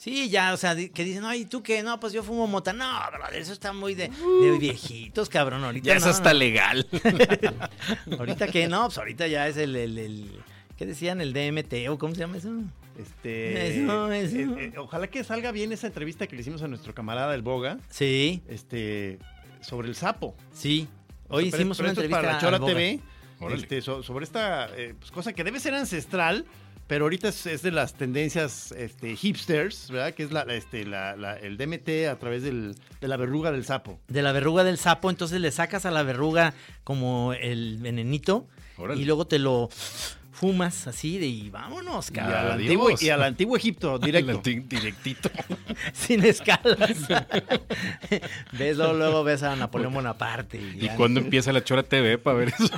[0.02, 1.80] Sí, ya, o sea, que dicen, ay, ¿tú qué?
[1.84, 2.72] No, pues yo fumo mota.
[2.72, 5.62] No, brother, eso está muy de, de viejitos, cabrón.
[5.62, 6.40] Ahorita ya es no, hasta no.
[6.40, 6.88] legal.
[8.18, 10.40] Ahorita que no, pues ahorita ya es el, el, el-
[10.76, 11.20] ¿qué decían?
[11.20, 12.50] El DMT o cómo se llama eso?
[12.98, 14.36] Este, Eso, eso.
[14.36, 17.42] eh, eh, ojalá que salga bien esa entrevista que le hicimos a nuestro camarada el
[17.42, 19.18] Boga, Sí, este,
[19.60, 20.34] sobre el sapo.
[20.52, 20.88] sí.
[21.28, 22.58] O Hoy sea, hicimos pero una entrevista para la Chora.
[22.58, 23.00] TV,
[23.54, 26.44] este, so- sobre esta eh, pues, cosa que debe ser ancestral,
[26.92, 30.12] pero ahorita es, es de las tendencias este, hipsters, ¿verdad?
[30.12, 33.64] Que es la, este, la- la- el DMT a través del, de la verruga del
[33.64, 33.98] sapo.
[34.08, 36.52] De la verruga del sapo, entonces le sacas a la verruga
[36.84, 39.00] como el venenito Órale.
[39.00, 39.70] y luego te lo
[40.32, 42.34] fumas así de y vámonos, Y cabrón.
[42.36, 42.60] al, Adiós.
[42.62, 44.42] antiguo, y al antiguo Egipto, directo.
[44.44, 45.30] Di- Directito.
[45.94, 47.08] Sin escalas.
[48.52, 50.58] ves luego, luego ves a Napoleón Bonaparte.
[50.60, 50.96] ¿Y ya.
[50.96, 52.68] cuándo empieza la Chora TV para ver eso?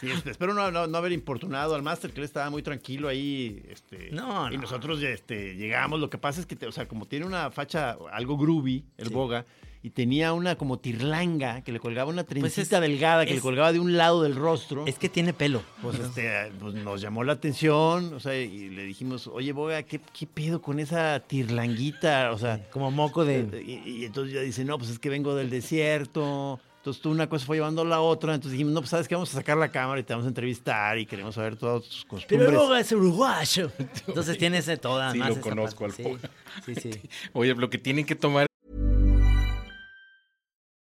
[0.00, 3.08] Sí, este, espero no, no- no haber importunado al máster, que él estaba muy tranquilo
[3.08, 3.62] ahí.
[3.70, 4.62] Este, No, y no.
[4.62, 6.00] nosotros este, llegamos.
[6.00, 9.08] Lo que pasa es que, te- o sea, como tiene una facha algo groovy, el
[9.08, 9.14] Sí.
[9.14, 9.44] boga,
[9.82, 13.36] y tenía una como tirlanga que le colgaba una trencita Pues es- delgada que es-
[13.36, 14.84] le colgaba de un lado del rostro.
[14.86, 15.62] Es que tiene pelo.
[15.80, 20.00] Pues, este, pues nos llamó la atención, o sea, y le dijimos, oye, Boga, ¿qué,
[20.18, 22.32] qué pedo con esa tirlanguita?
[22.32, 23.46] O sea, Como moco de.
[23.64, 26.58] y, y entonces ya dice, no, pues es que vengo del desierto.
[26.86, 29.16] Entonces tú una cosa fue llevando a la otra, entonces dijimos, no, pues sabes que
[29.16, 32.04] vamos a sacar la cámara y te vamos a entrevistar y queremos saber todas tus
[32.04, 32.52] Pero costumbres.
[32.52, 33.72] luego es uruguayo.
[34.06, 35.12] Entonces tienes de todas.
[35.12, 36.06] Sí, más lo esa conozco parte.
[36.08, 36.20] al.
[36.64, 37.00] Sí, sí, sí.
[37.32, 38.46] Oye, lo que tienen que tomar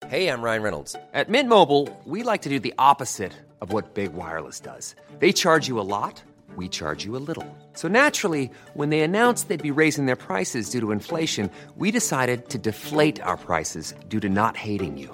[0.09, 0.95] Hey, I'm Ryan Reynolds.
[1.13, 4.95] At Mint Mobile, we like to do the opposite of what Big Wireless does.
[5.19, 6.23] They charge you a lot,
[6.55, 7.43] we charge you a little.
[7.73, 12.47] So naturally, when they announced they'd be raising their prices due to inflation, we decided
[12.51, 15.13] to deflate our prices due to not hating you.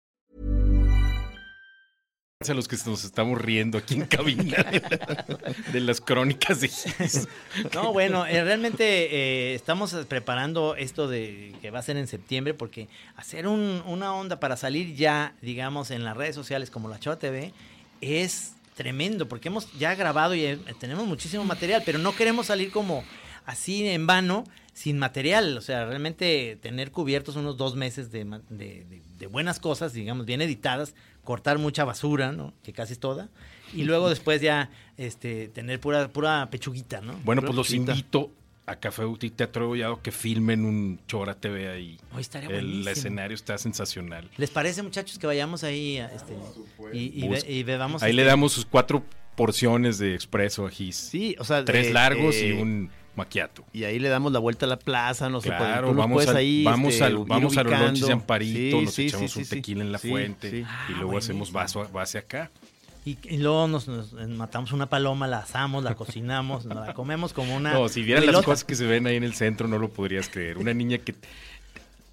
[2.49, 4.65] a los que nos estamos riendo aquí en cabina
[5.71, 7.27] de las crónicas de Gis.
[7.73, 12.53] No, bueno, eh, realmente eh, estamos preparando esto de que va a ser en septiembre
[12.53, 16.99] porque hacer un- una onda para salir ya, digamos, en las redes sociales como la
[16.99, 17.53] Chava TV
[18.01, 22.71] es tremendo porque hemos ya grabado y eh, tenemos muchísimo material, pero no queremos salir
[22.71, 23.03] como
[23.45, 28.85] así en vano sin material, o sea, realmente tener cubiertos unos dos meses de, de-
[28.85, 32.53] de- de buenas cosas, digamos, bien editadas, cortar mucha basura, ¿no?
[32.63, 33.29] Que casi es toda,
[33.73, 37.13] y luego después ya este, tener pura, pura pechuguita, ¿no?
[37.23, 38.31] Bueno, Pura pues los invito
[38.65, 41.99] a Café Uti Teatro Degollado que filmen un Chora TV ahí.
[42.13, 42.89] Hoy estaría El buenísimo.
[42.89, 44.29] escenario está sensacional.
[44.37, 46.33] ¿Les parece, muchachos, que vayamos ahí a, este,
[46.93, 48.03] y, y, y bebamos?
[48.03, 49.03] Ahí este, le damos sus cuatro
[49.35, 50.95] porciones de expreso a Gis.
[50.95, 53.63] Sí, o sea, Tres eh, largos eh, y un maquiato.
[53.73, 56.27] Y ahí le damos la vuelta a la plaza, no sé, Claro, tú nos vamos,
[56.27, 59.39] al, ahí, vamos, este, al, vamos a los de Amparito, Sí, nos sí, echamos sí,
[59.39, 62.51] un tequila en la fuente y luego hacemos vaso, base acá.
[63.03, 67.33] Y, y luego nos, nos- matamos una paloma, la asamos, la cocinamos, nos la comemos
[67.33, 67.73] como una.
[67.73, 70.29] No, si vieran las cosas que se ven ahí en el centro, no lo podrías
[70.29, 70.57] creer.
[70.59, 71.15] Una niña que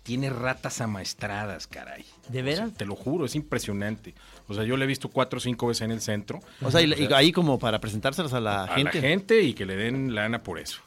[0.03, 2.03] tiene ratas amaestradas, caray.
[2.31, 2.75] ¿De O sea, veras?
[2.75, 4.15] te lo juro, es impresionante.
[4.47, 6.41] O sea, yo le he visto cuatro o cinco veces en el centro.
[6.63, 9.03] O sea, y, ahí como para presentárselas a la a gente.
[9.03, 10.81] la gente y que le den lana por eso.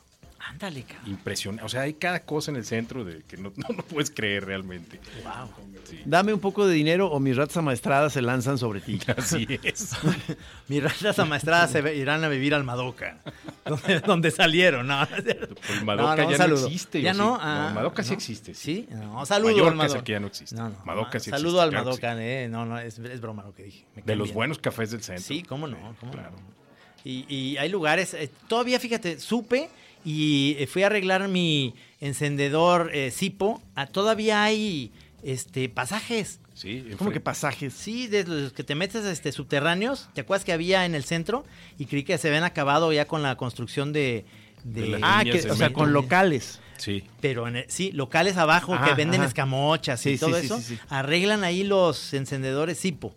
[0.52, 1.10] Ándale, cabrón.
[1.10, 1.66] Impresionante.
[1.66, 4.46] O sea, hay cada cosa en el centro de que no, no lo puedes creer
[4.46, 5.00] realmente.
[5.24, 5.50] Wow.
[5.84, 6.00] Sí.
[6.06, 9.00] Dame un poco de dinero o mis ratas amaestradas se lanzan sobre ti.
[9.18, 9.92] Así es.
[10.68, 13.18] Mis ratas amaestradas se irán a vivir al Madoka,
[13.66, 14.88] donde, donde salieron.
[14.88, 15.08] No, no.
[15.10, 16.66] Pues el Madoka un ya no saludo.
[16.68, 17.20] existe, Ya ¿o sí?
[17.20, 17.26] no.
[17.32, 18.16] No, ah, Madoka sí no.
[18.16, 18.88] existe, sí.
[18.90, 19.98] Sí, no, saludo Mallorca al es Madoka.
[20.00, 20.56] el que ya no existe.
[20.56, 22.24] No, no, Madoka sí Saludo existe, al claro sí.
[22.24, 22.48] Eh.
[22.50, 23.86] No, no, es, es broma lo que dije.
[23.96, 24.36] Me De los bien.
[24.36, 25.24] buenos cafés del centro.
[25.26, 26.32] Sí, cómo no, cómo claro.
[26.32, 26.38] no.
[27.04, 29.70] Y, y hay lugares, eh, todavía fíjate, supe
[30.06, 33.62] y eh, fui a arreglar mi encendedor eh, Sipo.
[33.76, 34.92] Ah, todavía hay
[35.24, 36.40] este, pasajes.
[36.54, 37.74] Sí, ¿Cómo que pasajes?
[37.74, 40.10] Sí, de los que te metes este, subterráneos.
[40.14, 41.44] ¿Te acuerdas que había en el centro?
[41.80, 44.26] Y creí que se habían acabado ya con la construcción de...
[44.64, 46.60] de- De las Ah, líneas que, de o sea, con locales.
[46.78, 47.04] Sí.
[47.20, 49.28] Pero en el- sí, locales abajo que venden ajá.
[49.30, 50.58] escamochas y Sí, todo sí, eso.
[50.60, 50.80] sí, sí.
[50.90, 53.16] Arreglan ahí los encendedores Zipo.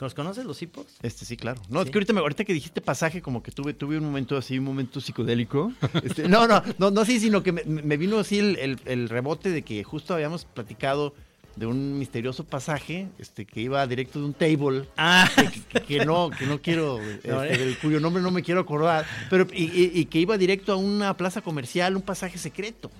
[0.00, 0.86] ¿Los conoces los Zipos?
[1.02, 1.60] Este sí, claro.
[1.68, 4.36] No, es que ahorita, me- ahorita que dijiste pasaje, como que tuve, tuve un momento
[4.36, 5.72] así, un momento psicodélico.
[6.02, 9.08] Este, no, no, no, no, sí, sino que me, me vino así el, el- el
[9.08, 11.14] rebote de que justo habíamos platicado
[11.56, 14.84] de un misterioso pasaje este, que iba directo de un table.
[14.96, 17.58] Ah, que, que- que no, que no quiero, este, ¿eh?
[17.58, 20.76] del cuyo nombre no me quiero acordar, pero y, y- y que iba directo a
[20.76, 22.90] una plaza comercial, un pasaje secreto.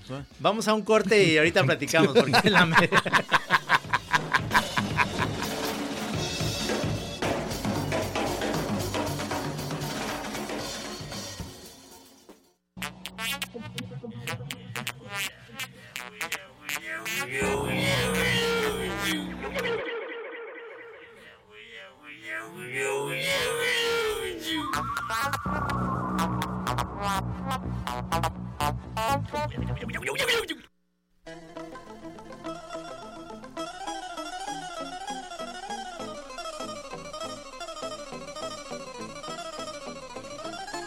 [0.41, 2.15] vamos a un corte y ahorita platicamos.
[2.15, 2.67] Porque la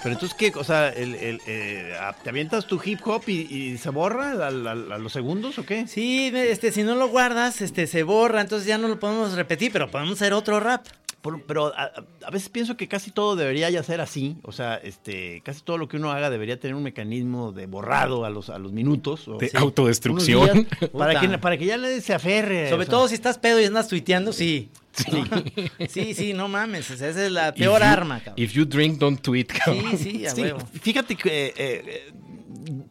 [0.04, 0.52] Pero entonces, ¿qué?
[0.58, 1.16] O sea, el,
[1.48, 5.66] eh, ¿te avientas tu hip hop y, se borra a, a- a los segundos o
[5.66, 5.88] qué?
[5.88, 9.72] Sí, este, si no lo guardas, este, se borra, entonces ya no lo podemos repetir,
[9.72, 10.86] pero podemos hacer otro rap.
[11.24, 11.90] Por- pero a,
[12.32, 14.36] veces pienso que casi todo debería ya ser así.
[14.44, 18.26] O sea, este, casi todo lo que uno haga debería tener un mecanismo de borrado
[18.26, 19.28] a los, a los minutos.
[19.30, 19.58] o- De Sí.
[19.58, 20.68] autodestrucción.
[20.92, 22.70] Para, que, para que ya nadie se aferre.
[22.70, 22.92] Sobre o sea.
[22.92, 24.70] todo si estás pedo y andas tuiteando, sí.
[25.90, 28.36] Sí, sí, no mames, esa es la If peor you- arma, cabrón.
[28.44, 29.92] If you drink, don't tweet, cabrón.
[29.92, 30.60] Sí, sí, a Sí, huevo.
[30.82, 32.12] fíjate que eh, eh,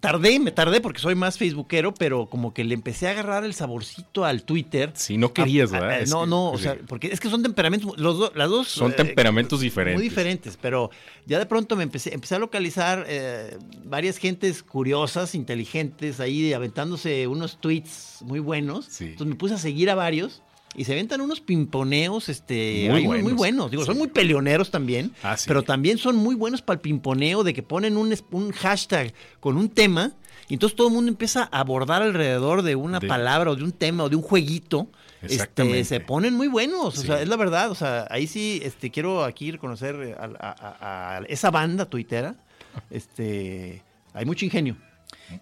[0.01, 3.55] tardé, me tardé porque soy más facebookero, pero como que le empecé a agarrar el
[3.55, 4.91] saborcito al Twitter.
[4.95, 6.07] Sí, no querías, ¿verdad?
[6.09, 8.95] no, no, o sea, porque es que son temperamentos, los do- las dos Son eh,
[8.95, 9.99] temperamentos diferentes.
[9.99, 10.91] Muy diferentes, pero
[11.27, 17.27] ya de pronto me empecé, empecé a localizar eh, varias gentes curiosas, inteligentes, ahí aventándose
[17.27, 18.87] unos tweets muy buenos.
[18.89, 19.05] Sí.
[19.07, 20.43] Entonces me puse a seguir a varios.
[20.75, 23.37] Y se aventan unos pimponeos, este, Muy ahí muy, muy buenos.
[23.39, 23.71] buenos.
[23.71, 25.45] Digo, son muy peleoneros también, Ah, sí.
[25.47, 29.57] pero también son muy buenos para el pimponeo de que ponen un, un hashtag con
[29.59, 30.13] un tema
[30.49, 33.65] y entonces todo el mundo empieza a abordar alrededor de una De- palabra o de
[33.65, 34.89] un tema o de un jueguito.
[35.21, 37.07] Este, se ponen muy buenos, o Sí.
[37.07, 41.17] sea, es la verdad, o sea, ahí sí este, quiero aquí reconocer a, a- a-
[41.19, 42.35] a esa banda tuitera,
[42.91, 43.83] este,
[44.15, 44.77] hay mucho ingenio.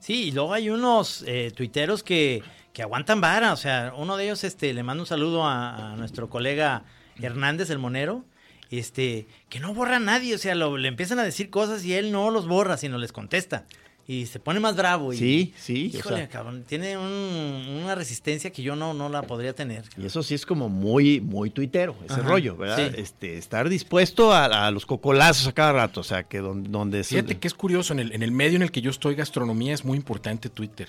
[0.00, 2.42] Sí, y luego hay unos eh, tuiteros que,
[2.72, 3.52] que aguantan vara.
[3.52, 6.84] O sea, uno de ellos, este, le mando un saludo a, a nuestro colega
[7.20, 8.24] Hernández, el monero,
[8.70, 10.34] este, que no borra a nadie.
[10.34, 13.12] O sea, lo- le empiezan a decir cosas y él no los borra, sino les
[13.12, 13.64] contesta.
[14.06, 15.12] Y se pone más bravo.
[15.12, 16.28] Y, Sí, sí, o Híjole, sea.
[16.28, 19.84] cabrón, tiene un- una resistencia que yo no, no la podría tener.
[19.96, 22.90] Y eso sí es como muy, muy tuitero, ese Ajá, rollo, ¿verdad?
[22.92, 23.00] sí.
[23.00, 27.04] Este, estar dispuesto a, a los cocolazos a cada rato, o sea, que don- donde...
[27.04, 29.14] se- Fíjate que es curioso, en el, en el medio en el que yo estoy,
[29.14, 30.88] gastronomía, es muy importante Twitter.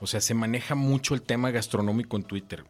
[0.00, 2.64] O sea, se maneja mucho el tema gastronómico en Twitter.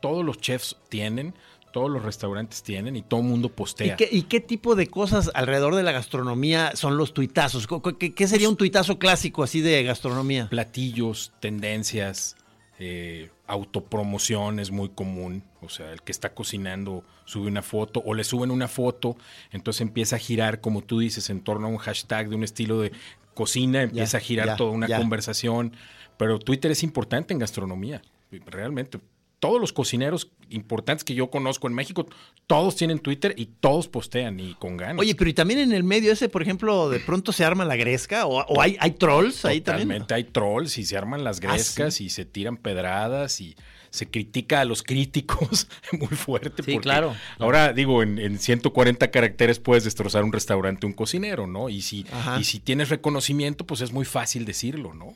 [0.00, 1.34] Todos los chefs tienen,
[1.72, 3.96] todos los restaurantes tienen y todo el mundo ¿Y postea.
[3.96, 7.66] qué, y qué tipo de cosas alrededor de la gastronomía son los tuitazos?
[7.98, 10.48] ¿Qué, sería un tuitazo clásico así de gastronomía?
[10.48, 12.36] Platillos, tendencias,
[12.78, 15.42] eh, autopromoción es muy común.
[15.62, 19.16] O sea, el que está cocinando sube una foto o le suben una foto,
[19.50, 22.80] entonces empieza a girar, como tú dices, en torno a un hashtag de un estilo
[22.80, 22.92] de
[23.34, 24.98] cocina, empieza a girar ya, toda una ya.
[24.98, 25.72] conversación.
[26.16, 28.02] Pero Twitter es importante en gastronomía,
[28.46, 28.98] realmente.
[29.40, 32.06] Todos los cocineros importantes que yo conozco en México,
[32.46, 35.00] todos tienen Twitter y todos postean y con ganas.
[35.00, 37.76] Oye, pero y también en el medio ese, por ejemplo, de pronto se arma la
[37.76, 39.88] gresca o, o hay, hay trolls ahí también.
[39.88, 43.54] Totalmente, hay trolls y se arman las Ah, grescas y se tiran pedradas y
[43.90, 46.62] se critica a los críticos muy fuerte.
[46.62, 47.14] Sí, porque claro.
[47.38, 51.68] Ahora, digo, en, en 140 caracteres puedes destrozar un restaurante, un cocinero, ¿no?
[51.68, 52.40] Y si, Ajá.
[52.40, 55.14] y si tienes reconocimiento, pues es muy fácil decirlo, ¿no?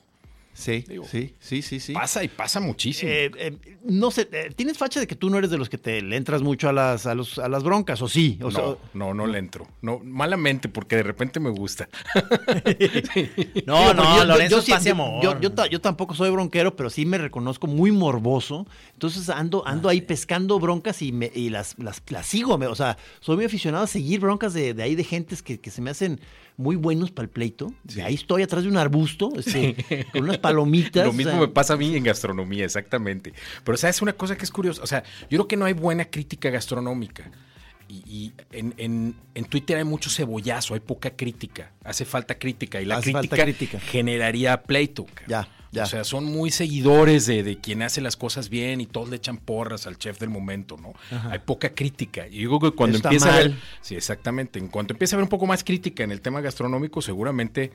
[0.59, 1.92] Sí, Digo, sí, sí, sí, sí.
[1.92, 3.09] Pasa y pasa muchísimo.
[3.12, 5.78] Eh, eh, no sé, eh, tienes facha de que tú no eres de los que
[5.78, 8.40] te le entras mucho a las, a los, a las broncas, ¿o sí?
[8.42, 9.68] O no, sea, no, no le entro.
[9.82, 11.88] No, malamente, porque de repente me gusta.
[13.66, 15.22] No, Digo, no, yo- Lorenzo yo yo- amor.
[15.22, 18.66] Yo, yo ta- yo tampoco soy bronquero, pero sí me reconozco muy morboso.
[18.94, 22.54] Entonces ando, Ah, ando ahí pescando broncas y, me, y las, las, las sigo.
[22.54, 25.70] o sea, soy muy aficionado a seguir broncas de, de ahí de gentes que, que
[25.70, 26.20] se me hacen
[26.59, 27.72] muy buenos para el pleito.
[27.88, 31.04] Y ahí estoy atrás de un arbusto, este, con unas palomitas.
[31.04, 33.32] Lo o mismo sea, me pasa a mí en gastronomía, exactamente.
[33.64, 34.02] Pero, ¿sabes?
[34.02, 34.82] Una cosa que es curiosa.
[34.82, 37.30] O sea, yo creo que no hay buena crítica gastronómica.
[37.88, 41.72] Y, y en, en- en Twitter hay mucho cebollazo, hay poca crítica.
[41.84, 42.82] Hace falta crítica.
[42.82, 43.80] Y la Hace crítica, crítica.
[43.80, 45.06] generaría pleito.
[45.26, 45.48] Ya.
[45.71, 45.83] Ya.
[45.83, 49.16] O sea, son muy seguidores de, de quien hace las cosas bien y todos le
[49.16, 50.95] echan porras al chef del momento, ¿no?
[51.31, 52.27] Hay poca crítica.
[52.27, 53.51] Y creo que cuando Está empieza a haber.
[53.51, 53.61] mal.
[53.83, 54.59] Sí, exactamente.
[54.59, 57.71] En cuanto empiece a haber un poco más crítica en el tema gastronómico, seguramente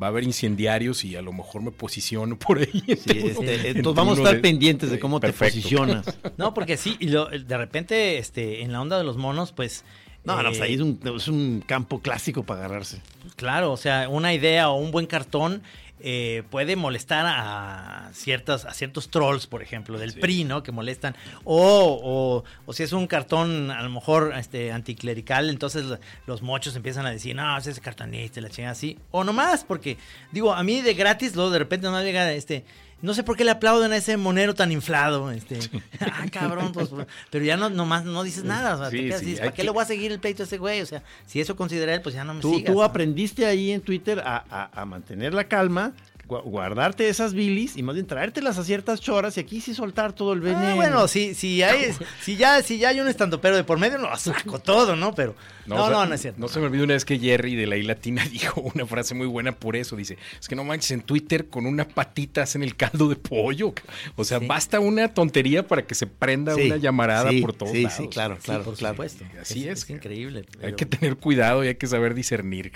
[0.00, 2.82] va a haber incendiarios y a lo mejor me posiciono por ahí.
[2.86, 6.18] Sí, este, entonces vamos a estar pendientes de cómo te posicionas.
[6.36, 9.84] No, porque sí, y lo- de repente, este, en la onda de los monos, pues.
[10.24, 13.00] No, no, pues eh, ahí es un, es un campo clásico para agarrarse.
[13.36, 15.62] Claro, o sea, una idea o un buen cartón
[16.00, 20.62] eh, puede molestar a ciertas a ciertos trolls, por ejemplo, del PRI, ¿no?
[20.62, 21.14] Que molestan.
[21.44, 26.42] O, o, o si es un cartón a lo mejor este anticlerical, entonces lo- los
[26.42, 28.98] mochos empiezan a decir, no, ese es cartonista, la chingada así.
[29.10, 29.96] O nomás, porque,
[30.32, 32.64] digo, a mí de gratis, luego de repente no llega este.
[33.00, 35.30] No sé por qué le aplauden a ese monero tan inflado.
[35.30, 35.58] Este.
[36.00, 36.88] ah, cabrón, pues,
[37.30, 38.74] pero ya no, nomás no dices nada.
[38.74, 40.46] O sea, te quedas sí, ¿para qué que- le voy a seguir el pleito a
[40.46, 40.80] ese güey?
[40.80, 42.72] O sea, si eso considera él, pues ya no me Tú, sigas.
[42.72, 42.82] tú ¿no?
[42.84, 45.92] aprendiste ahí en Twitter a, a- a mantener la calma,
[46.28, 50.34] guardarte esas bilis y más bien traértelas a ciertas choras y aquí sí soltar todo
[50.34, 50.66] el veneno.
[50.68, 51.90] Ah, bueno, si, si, hay,
[52.22, 55.14] si, ya, si ya hay un estandopero de por medio, lo saco todo, ¿no?
[55.14, 55.34] Pero
[55.66, 56.40] no, no, o sea, no, es cierto.
[56.40, 59.14] No se me olvidó una vez que Jerry de la I Latina dijo una frase
[59.14, 59.96] muy buena por eso.
[59.96, 63.72] Dice, es que no manches, en Twitter con una patita hacen el caldo de pollo.
[64.16, 64.46] O sea, Sí.
[64.46, 67.96] basta una tontería para que se prenda Sí, una llamarada sí, por todos sí, lados.
[67.96, 68.94] sí, claro, Sí, claro, por claro.
[68.94, 69.24] supuesto.
[69.40, 69.82] Así es.
[69.84, 70.44] Es increíble.
[70.62, 72.72] Hay que tener cuidado y hay que saber discernir.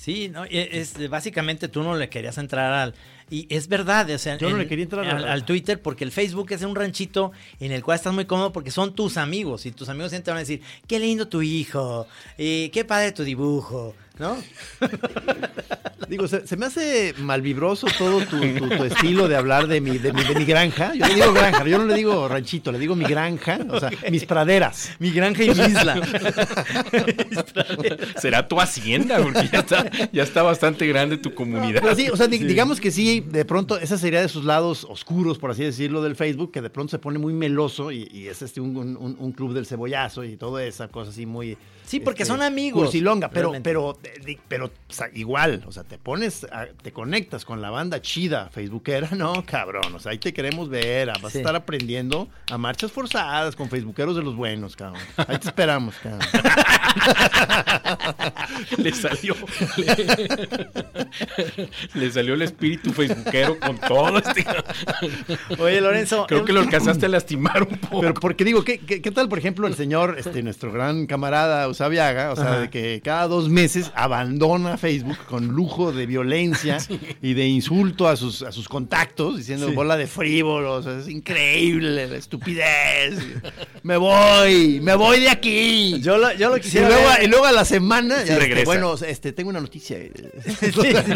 [0.00, 2.94] Sí, no, es, básicamente tú no le querías entrar al...
[3.28, 4.38] Y es verdad, o sea...
[4.38, 7.32] Yo no en- le quería entrar al, al- Twitter porque el Facebook es un ranchito
[7.60, 10.30] en el cual estás muy cómodo porque son tus amigos y tus amigos siempre te
[10.30, 12.06] van a decir, qué lindo tu hijo,
[12.38, 14.36] y qué padre tu dibujo, ¿no?
[16.08, 19.96] Digo, se, se me hace malvibroso todo tu, tu- tu estilo de hablar de mi,
[19.98, 20.92] de, mi, de mi granja.
[20.94, 23.90] Yo le digo granja, yo no le digo ranchito, le digo mi granja, o sea,
[24.10, 24.90] mis praderas.
[24.98, 26.00] Mi granja y mi isla.
[28.20, 31.80] Será tu hacienda, porque ya está, ya está bastante grande tu comunidad.
[31.82, 34.86] Pero sí, o sea, di- digamos que sí, de pronto, esa sería de sus lados
[34.88, 38.28] oscuros, por así decirlo, del Facebook, que de pronto se pone muy meloso y, y
[38.28, 41.56] es este un, un- un club del cebollazo y toda esa cosa así muy...
[41.90, 45.82] Sí, porque este, son amigos, Cursilonga, pero, pero, eh, pero o sea, igual, o sea,
[45.82, 50.18] te pones, a- te conectas con la banda chida facebookera, no, cabrón, o sea, ahí
[50.18, 51.38] te queremos ver, vas Sí.
[51.38, 55.02] a estar aprendiendo a marchas forzadas con facebookeros de los buenos, cabrón.
[55.16, 56.20] Ahí te esperamos, cabrón.
[58.78, 59.34] le salió
[59.76, 60.28] le,
[61.94, 64.44] le salió el espíritu facebookero con todo este
[65.58, 66.26] Oye, Lorenzo...
[66.28, 69.28] creo que lo alcanzaste a lastimar un poco Pero porque digo, ¿qué, qué, qué tal,
[69.28, 72.32] por ejemplo, el señor, este, nuestro gran camarada Usabiaga?
[72.32, 72.60] O sea, Ajá.
[72.60, 76.76] de que cada dos meses abandona Facebook con lujo de violencia
[77.22, 79.74] y de insulto a sus, a sus contactos, diciendo Sí.
[79.74, 83.14] bola de frívolos, es increíble, la estupidez.
[83.82, 86.00] Me voy, me voy de aquí.
[86.02, 88.64] Yo lo, yo lo y, quisiera luego, ver- y luego a la semana, ya, regresa.
[88.66, 89.96] bueno, este, tengo una noticia.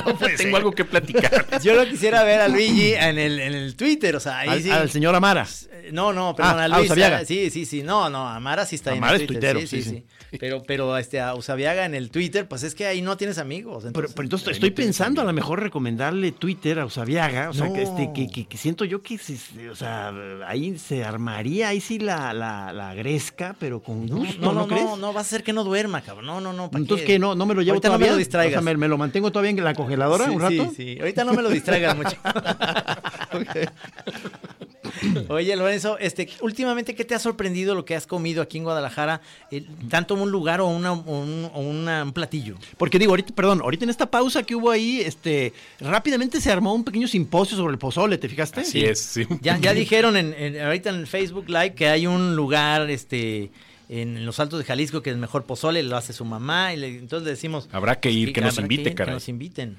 [0.04, 3.76] No, tengo algo que platicar Yo lo quisiera ver a Luigi en el, en el
[3.76, 4.70] Twitter, o sea, ahí al, sí.
[4.70, 5.46] al señor Amara.
[5.92, 6.90] No, no, perdón, Ah, a Luis.
[6.90, 7.82] Ah, Sí, sí, sí.
[7.82, 9.52] No, no, Amara sí está Amara en es el Twitter.
[9.54, 10.04] tuitero, sí, sí, sí, sí.
[10.38, 13.84] Pero, pero este, a Usabiaga en el Twitter, pues es que ahí no tienes amigos.
[13.84, 17.72] Pero, Entonces, pero entonces estoy pensando a lo mejor recomendarle Twitter a Usabiaga, o sea,
[17.72, 20.12] que, este, que, que- que siento yo que, se- o sea,
[20.46, 24.66] ahí se armaría, ahí sí la, la, la gresca, pero con gusto, no, ¿no, no,
[24.68, 24.84] crees?
[24.84, 26.26] no, no, va a ser que no duerma, cabrón.
[26.26, 26.70] No, no, no.
[26.70, 27.14] ¿pa' Entonces, qué?
[27.14, 27.18] ¿qué?
[27.18, 28.06] ¿No, ¿No me lo llevo Ahorita todavía?
[28.06, 28.52] no me lo O distraigas.
[28.54, 30.72] sea, ¿me, me lo mantengo todavía en la congeladora Sí, un rato?
[30.76, 30.98] Sí, sí.
[31.00, 32.16] Ahorita no me lo distraigas mucho.
[35.28, 39.20] Oye, Lorenzo, este, últimamente, ¿qué te ha sorprendido lo que has comido aquí en Guadalajara?
[39.50, 42.56] Eh, tanto un lugar o, una, o un, o una- un platillo.
[42.76, 46.74] Porque digo, ahorita, perdón, ahorita en esta pausa que hubo ahí, este, rápidamente se armó
[46.74, 48.60] un pequeño simposio sobre el pozole, ¿te fijaste?
[48.62, 49.26] así es sí.
[49.40, 53.50] Ya, ya dijeron en, en- ahorita en el Facebook Live que hay un lugar este
[53.90, 56.88] en los Altos de Jalisco que es mejor pozole, lo hace su mamá y le-
[56.98, 59.10] entonces le decimos Habrá que ir, que nos habrá invite, ir, caray.
[59.12, 59.76] Que nos inviten.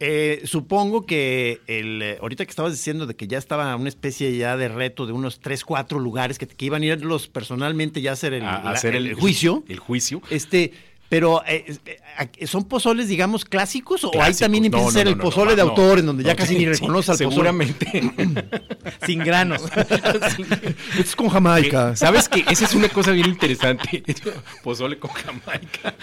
[0.00, 4.36] Eh, supongo que el, eh, ahorita que estabas diciendo de que ya estaba una especie
[4.36, 8.10] ya de reto de unos 3, 4 lugares que, que iban a irlos personalmente ya
[8.10, 9.64] a hacer el, a, a la- hacer el, juicio.
[9.68, 10.72] el juicio Este,
[11.08, 15.04] pero eh, eh, eh, ¿son pozoles, digamos, clásicos o ahí también empieza No, a ser
[15.06, 15.68] no, el pozole no, de no.
[15.70, 17.30] autor, en donde ya casi ni sí, reconoce al pozole?
[17.30, 18.12] seguramente
[19.06, 19.62] Sin granos.
[20.98, 21.90] Es con Jamaica.
[21.90, 22.44] Que, ¿Sabes qué?
[22.50, 24.02] Esa es una cosa bien interesante.
[24.62, 25.94] Pozole con Jamaica.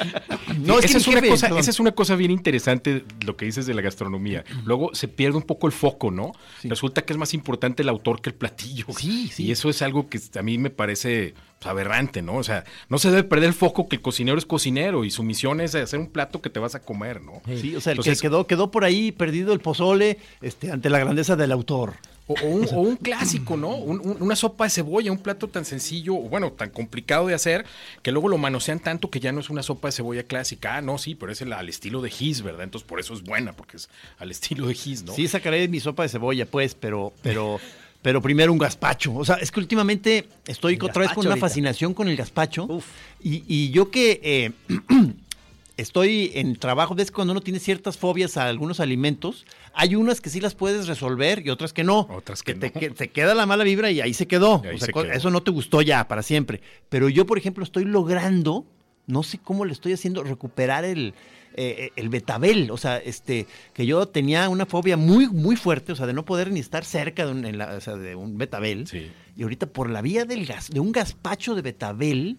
[0.60, 3.36] No, es que esa, es una jefe, cosa, esa es una cosa bien interesante lo
[3.36, 4.44] que dices de la gastronomía.
[4.66, 6.32] Luego se pierde un poco el foco, ¿no?
[6.64, 8.86] Resulta que es más importante el autor que el platillo.
[8.98, 9.46] Sí, sí.
[9.46, 11.34] Y eso es algo que a mí me parece
[11.64, 12.36] pues, aberrante, ¿no?
[12.36, 15.24] O sea, no se debe perder el foco que el cocinero es cocinero y su
[15.24, 17.42] misión es hacer un plato que te vas a comer, ¿no?
[17.46, 20.90] Sí, o sea, el Entonces- que quedó, quedó por ahí perdido el pozole este, ante
[20.90, 21.94] la grandeza del autor.
[22.26, 23.76] O, o un, o un clásico, ¿no?
[23.76, 27.34] Un- un- una sopa de cebolla, un plato tan sencillo, o bueno, tan complicado de
[27.34, 27.66] hacer,
[28.02, 30.78] que luego lo manosean tanto que ya no es una sopa de cebolla clásica.
[30.78, 32.64] Ah, no, sí, pero es el- al estilo de Gis, ¿verdad?
[32.64, 33.90] Entonces por eso es buena, porque es
[34.20, 35.14] al estilo de Gis, ¿no?
[35.14, 37.60] Sí, sacaré mi sopa de cebolla, pues, pero, pero,
[38.04, 39.16] pero primero un gazpacho.
[39.16, 41.48] O sea, es que últimamente estoy El otra vez con gazpacho una ahorita.
[41.48, 42.66] fascinación con el gazpacho.
[42.66, 42.86] Uf.
[43.24, 44.52] Y, y yo que eh,
[45.78, 50.30] estoy en trabajo, ves cuando uno tiene ciertas fobias a algunos alimentos, hay unas que
[50.30, 52.08] sí las puedes resolver y otras que no.
[52.12, 52.80] Otras que te, no.
[52.80, 54.62] que te queda la mala vibra y ahí se quedó.
[54.64, 55.06] Ahí O sea, se quedó.
[55.06, 56.62] eso no te gustó ya para siempre.
[56.90, 58.66] Pero yo, por ejemplo, estoy logrando,
[59.08, 61.14] no sé cómo le estoy haciendo, recuperar el,
[61.56, 62.72] eh, el betabel.
[62.72, 66.26] O sea, este, que yo tenía una fobia muy, muy fuerte, o sea, de no
[66.26, 68.88] poder ni estar cerca de un, en la- o sea, de un betabel.
[68.88, 69.12] Sí.
[69.36, 72.38] Y ahorita por la vía del gas, de un gazpacho de betabel,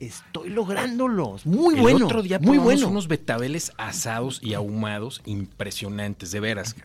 [0.00, 1.46] estoy lográndolos.
[1.46, 2.06] Muy el bueno.
[2.06, 2.88] otro día muy bueno.
[2.88, 6.76] unos betabeles asados y ahumados impresionantes, de veras.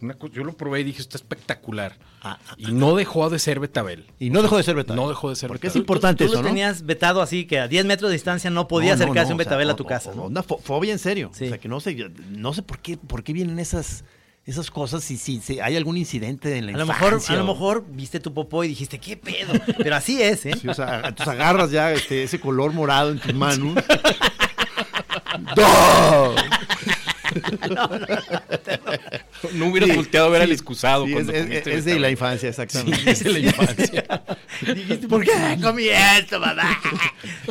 [0.00, 1.96] Una yo lo probé y dije, está espectacular.
[2.22, 4.06] Ah, ah, y no dejó de ser betabel.
[4.18, 5.00] Y no dejó de ser betabel.
[5.02, 6.48] No dejó de ser Porque es importante Tú eso, lo ¿no?
[6.48, 9.40] tenías vetado así que a 10 metros de distancia no podía No, acercarse no, un
[9.40, 10.22] o sea, betabel a tu casa, o- ¿no?
[10.24, 11.30] Una fo- fobia en serio.
[11.34, 11.46] Sí.
[11.46, 14.04] O sea, que no sé, no sé por qué, por qué vienen esas,
[14.46, 17.44] esas cosas, si, si, si hay algún incidente en la A lo mejor, a lo
[17.46, 19.52] mejor viste tu popó y dijiste, ¿qué pedo?
[19.78, 20.52] Pero así es, ¿eh?
[20.60, 23.74] Sí, o sea, entonces agarras ya este, ese color morado en tus manos.
[25.56, 26.34] ¡No!
[27.68, 27.88] No
[29.70, 31.06] hubieras Sí, volteado a ver sí, al excusado.
[31.06, 33.10] sí, cuando es, es- comiste es de la infancia, exactamente.
[33.10, 34.04] es de la infancia.
[34.74, 35.30] Dijiste, ¿por qué
[35.62, 36.78] comí esto, mamá?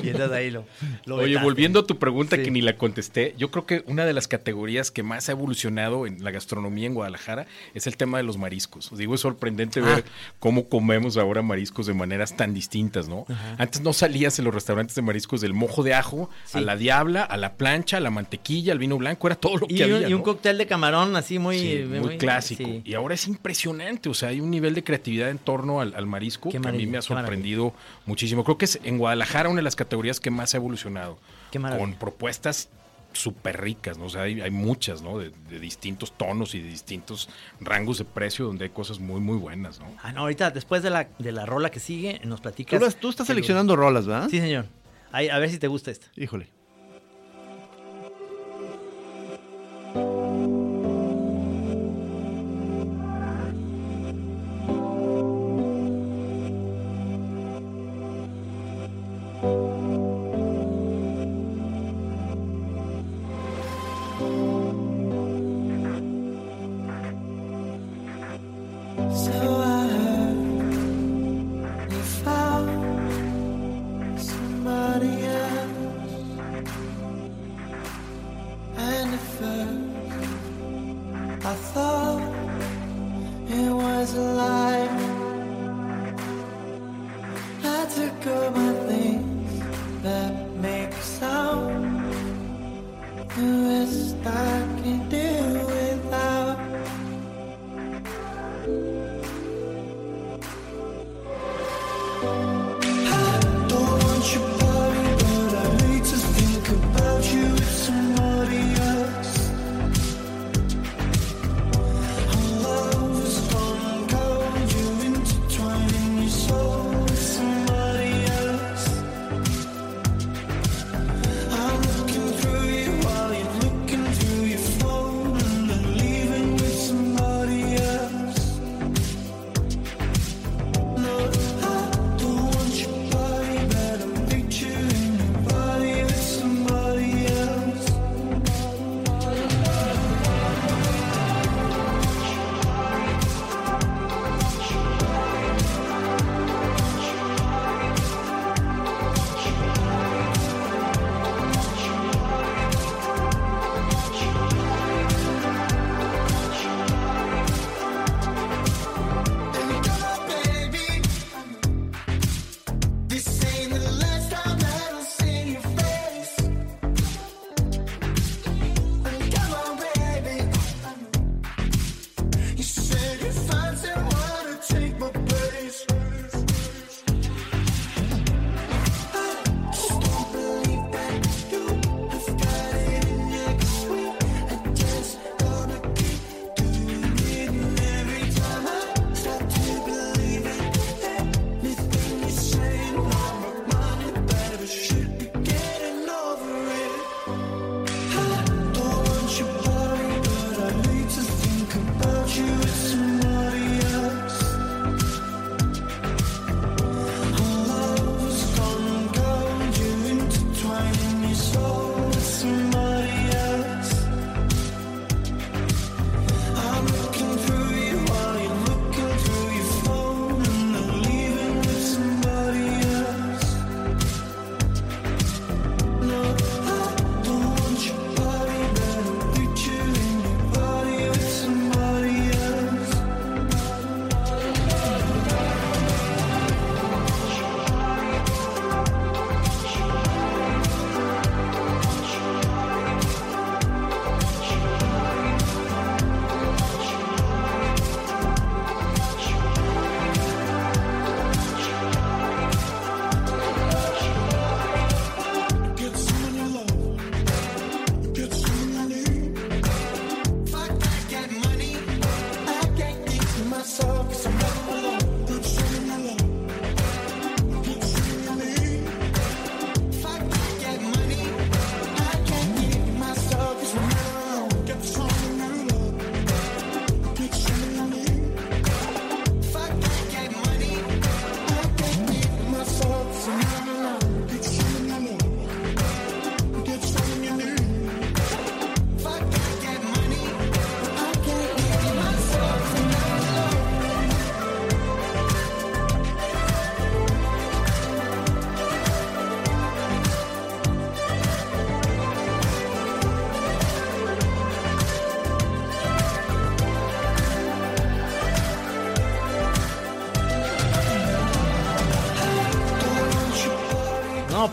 [0.04, 0.66] Y entonces ahí lo,
[1.06, 1.44] lo Oye, vetaste.
[1.46, 4.92] volviendo a tu pregunta que ni la contesté, yo creo que una de las categorías
[4.92, 8.92] que más ha evolucionado en la gastronomía en Guadalajara es el tema de los mariscos.
[8.92, 10.04] Os digo, es sorprendente ver
[10.40, 13.26] cómo comemos ahora mariscos de maneras tan distintas, ¿no?
[13.58, 17.24] Antes no salías en los restaurantes de mariscos del mojo de ajo, a la diabla,
[17.24, 19.94] a la plancha, a la mantequilla, al vino blanco, era todo lo Y, que un,
[19.94, 20.10] había.
[20.10, 20.26] y un ¿no?
[20.26, 21.58] cóctel de camarón así muy...
[21.84, 22.64] Sí, muy, clásico.
[22.64, 22.82] sí.
[22.86, 26.06] Y ahora es impresionante, o sea, hay un nivel de creatividad en torno al, al
[26.06, 27.02] marisco Qué que a mí me ha maravilla.
[27.02, 27.74] sorprendido
[28.06, 28.44] muchísimo.
[28.44, 31.18] Creo que es en Guadalajara una de las categorías que más ha evolucionado.
[31.52, 31.86] Qué maravilla.
[31.88, 32.70] Con propuestas
[33.14, 34.06] súper ricas, ¿no?
[34.06, 35.18] O sea, hay, hay muchas, ¿no?
[35.18, 39.38] De, de distintos tonos y de distintos rangos de precio donde hay cosas muy, muy
[39.38, 39.88] buenas, ¿no?
[40.04, 42.80] Ah, no, ahorita después de la, de la rola que sigue, nos Tú, platicas...
[42.82, 44.28] las- tú estás lo- seleccionando rolas, ¿verdad?
[44.30, 44.66] Sí, señor.
[45.12, 46.08] Ahí, a ver si te gusta esta.
[46.16, 46.50] Híjole.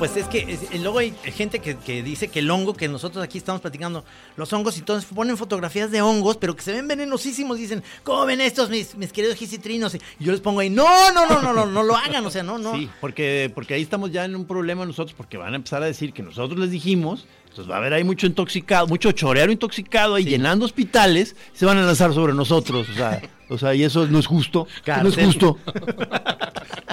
[0.05, 3.25] Pues es que es- luego hay gente que, que dice que el hongo que nosotros
[3.25, 4.05] aquí estamos platicando,
[4.37, 7.57] los hongos y todos ponen fotografías de hongos, pero que se ven venenosísimos.
[7.57, 9.95] Dicen, ¿cómo ven estos mis, mis queridos gisitrinos?
[9.95, 12.43] Y yo les pongo ahí, no, no, no, no, no, no lo hagan, o sea,
[12.43, 12.75] no, no.
[12.75, 15.87] Sí, porque, porque ahí estamos ya en un problema nosotros, porque van a empezar a
[15.87, 20.17] decir que nosotros les dijimos, entonces va a haber ahí mucho intoxicado, mucho chorero intoxicado
[20.17, 24.07] ahí llenando hospitales, se van a lanzar sobre nosotros, o sea, o sea, y eso
[24.07, 24.67] no es justo,
[25.03, 25.59] no es justo.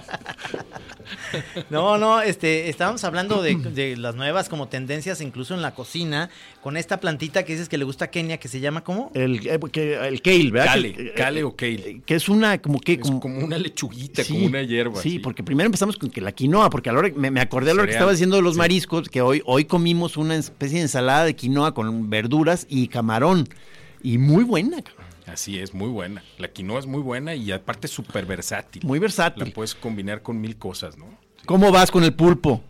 [1.69, 6.29] No, no, este, estábamos hablando de, de las nuevas como tendencias, incluso en la cocina,
[6.61, 9.11] con esta plantita que dices que le gusta a Kenia, que se llama ¿cómo?
[9.13, 10.73] El, eh, que- el kale, ¿verdad?
[10.73, 12.01] Kale, Que- kale o kale.
[12.05, 15.01] Que es una, como que, como una lechuguita, Sí, como una hierba.
[15.01, 17.71] Sí, porque primero empezamos con que la quinoa, porque a la hora, me, me acordé
[17.71, 18.59] a la hora que estaba haciendo los Sí.
[18.59, 23.47] mariscos, que hoy, hoy comimos una especie de ensalada de quinoa con verduras y camarón.
[24.03, 25.00] Y muy buena, cabrón.
[25.27, 26.23] Así es, muy buena.
[26.37, 28.83] La quinoa es muy buena y aparte súper versátil.
[28.85, 29.51] muy La versátil.
[29.53, 31.05] puedes combinar con mil cosas, ¿no?
[31.45, 32.61] ¿Cómo vas con el pulpo?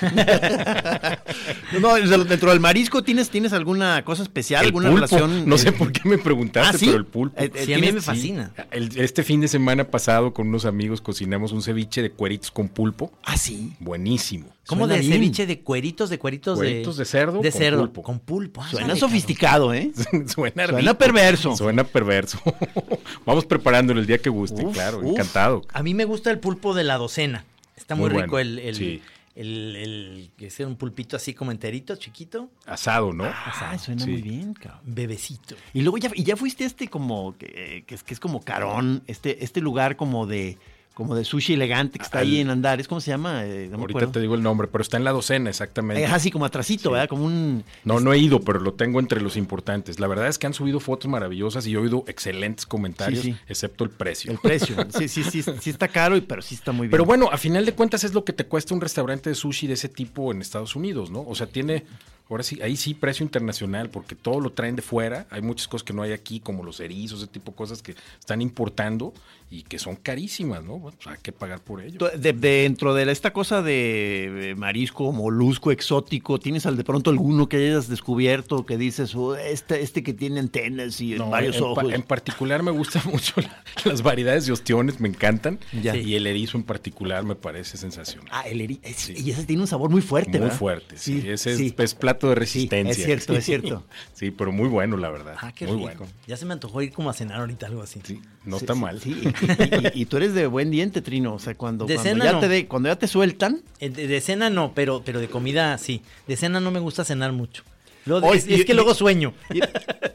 [1.80, 5.48] no, dentro del marisco tienes, tienes alguna cosa especial, El alguna pulpo, relación.
[5.48, 6.86] No sé eh, por qué me preguntaste, ¿Ah, sí?
[6.86, 7.40] pero el pulpo.
[7.40, 8.52] Eh, eh, Sí, a mí me fascina.
[8.70, 12.68] El- este fin de semana pasado con unos amigos cocinamos un ceviche de cueritos con
[12.68, 13.12] pulpo.
[13.24, 13.72] Ah, sí.
[13.80, 14.46] Buenísimo.
[14.66, 15.12] ¿Cómo Suena de bien.
[15.14, 18.02] ceviche de cueritos, de cueritos, Cueritos de cerdo De con cerdo, pulpo.
[18.02, 18.62] con pulpo.
[18.62, 19.90] Ah, Suena sofisticado, ¿eh?
[20.26, 21.56] Suena, Suena perverso.
[21.56, 22.38] Suena perverso.
[23.26, 24.98] Vamos preparándolo el día que guste, Uf, claro.
[25.00, 25.12] uf.
[25.12, 25.62] Encantado.
[25.72, 27.44] A mí me gusta el pulpo de la docena.
[27.76, 29.02] Está muy, Muy rico bueno, el, el, sí.
[29.34, 33.24] El, el- que sea un pulpito así como enterito, chiquito, Asado, ¿no?
[33.24, 34.10] Ah, suena Sí.
[34.10, 34.80] muy bien, cabrón.
[34.84, 35.56] bebecito.
[35.72, 38.40] Y luego ya, y ya fuiste a este como, que, que es, que es como
[38.42, 40.58] Carón, este, este lugar como de,
[41.00, 43.44] como de sushi elegante que está Al- ahí en Andares, ¿cómo se llama?
[43.46, 46.02] Eh, no Ahorita te digo el nombre, pero está en la docena exactamente.
[46.02, 47.08] Eh, así como atrasito, ¿verdad?
[47.08, 47.64] Como un...
[47.84, 49.98] No, no he ido, pero lo tengo entre los importantes.
[49.98, 53.38] La verdad es que han subido fotos maravillosas y he oído excelentes comentarios, Sí, sí.
[53.48, 54.30] excepto el precio.
[54.32, 54.76] El precio.
[54.90, 56.90] Sí, sí, sí, sí está caro, y- pero sí está muy bien.
[56.90, 59.66] Pero bueno, a final de cuentas es lo que te cuesta un restaurante de sushi
[59.66, 61.22] de ese tipo en Estados Unidos, ¿no?
[61.26, 61.84] O sea, tiene,
[62.28, 65.26] ahora sí, ahí sí precio internacional, porque todo lo traen de fuera.
[65.30, 67.94] Hay muchas cosas que no hay aquí, como los erizos, ese tipo de cosas que
[68.18, 69.12] están importando
[69.52, 70.78] y que son carísimas, ¿no?
[70.78, 71.98] Bueno, pues hay que pagar por ello.
[72.16, 77.48] De- dentro de la- esta cosa de, marisco, molusco, exótico, ¿tienes al de pronto alguno
[77.48, 81.62] que hayas descubierto que dices, "Oh, este, este que tiene antenas y No, varios en,
[81.62, 81.92] pa- ojos?
[81.92, 85.58] en particular me gustan mucho la- las variedades de ostiones, me encantan.
[85.82, 85.96] Ya.
[85.96, 88.28] Y el erizo en particular me parece sensacional.
[88.30, 89.14] Ah, el eri- es- Sí.
[89.16, 90.56] Y ese tiene un sabor muy fuerte, muy ¿verdad?
[90.58, 91.24] fuerte, sí.
[91.26, 91.74] Ese sí.
[91.76, 92.92] es, es plato de Sí, resistencia.
[92.92, 93.84] es cierto, es cierto.
[94.12, 95.34] Sí, pero muy bueno, la verdad.
[95.40, 95.98] Ah, qué muy rico.
[96.04, 96.12] bueno.
[96.28, 98.00] Ya se me antojó ir como a cenar ahorita, algo así.
[98.04, 99.00] Sí, no Sí, está sí, mal.
[99.00, 99.46] Sí, y,
[99.96, 101.34] y- y- y tú eres de buen diente, Trino.
[101.34, 102.40] O sea, cuando, De cuando cena ya no.
[102.40, 103.62] te de- cuando ya te sueltan.
[103.80, 106.02] Eh, De, de cena no, pero, pero de comida sí.
[106.26, 107.62] De cena no me gusta cenar mucho.
[108.08, 109.34] Hoy- es, es y- que y- luego sueño.
[109.52, 109.60] Y,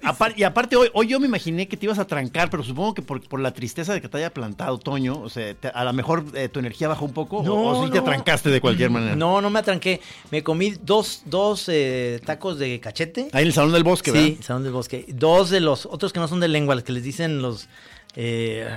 [0.03, 2.95] apar- y aparte, hoy, hoy yo me imaginé que te ibas a trancar, pero supongo
[2.95, 5.83] que por, por la tristeza de que te haya plantado Toño, o sea, te- a
[5.83, 8.03] lo mejor eh, tu energía bajó un poco, No, o, o sí te no.
[8.03, 9.15] trancaste de cualquier manera.
[9.15, 10.01] No, no me atranqué.
[10.31, 13.27] Me comí dos, dos eh, tacos de cachete.
[13.33, 14.43] Ahí en el Salón del Bosque, sí, ¿verdad?
[14.43, 15.05] Salón del Bosque.
[15.09, 17.67] Dos de los otros que no son de lengua, los que les dicen los.
[18.15, 18.67] eh,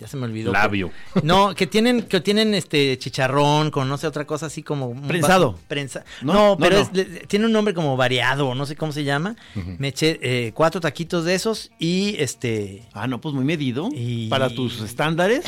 [0.00, 0.52] ya se me olvidó.
[0.52, 0.90] Labio.
[1.22, 4.86] No, que tienen, que tienen este chicharrón con no sé otra cosa así como.
[4.88, 5.58] un Prensado.
[5.68, 6.04] Prensa.
[6.22, 6.82] No, No, no, pero no.
[6.82, 9.36] es- le- tiene un nombre como variado, no sé cómo se llama.
[9.78, 12.82] Me eché eh, cuatro taquitos de esos y este.
[12.92, 13.88] Ah, no, pues muy medido.
[13.92, 15.44] Y- Para tus estándares.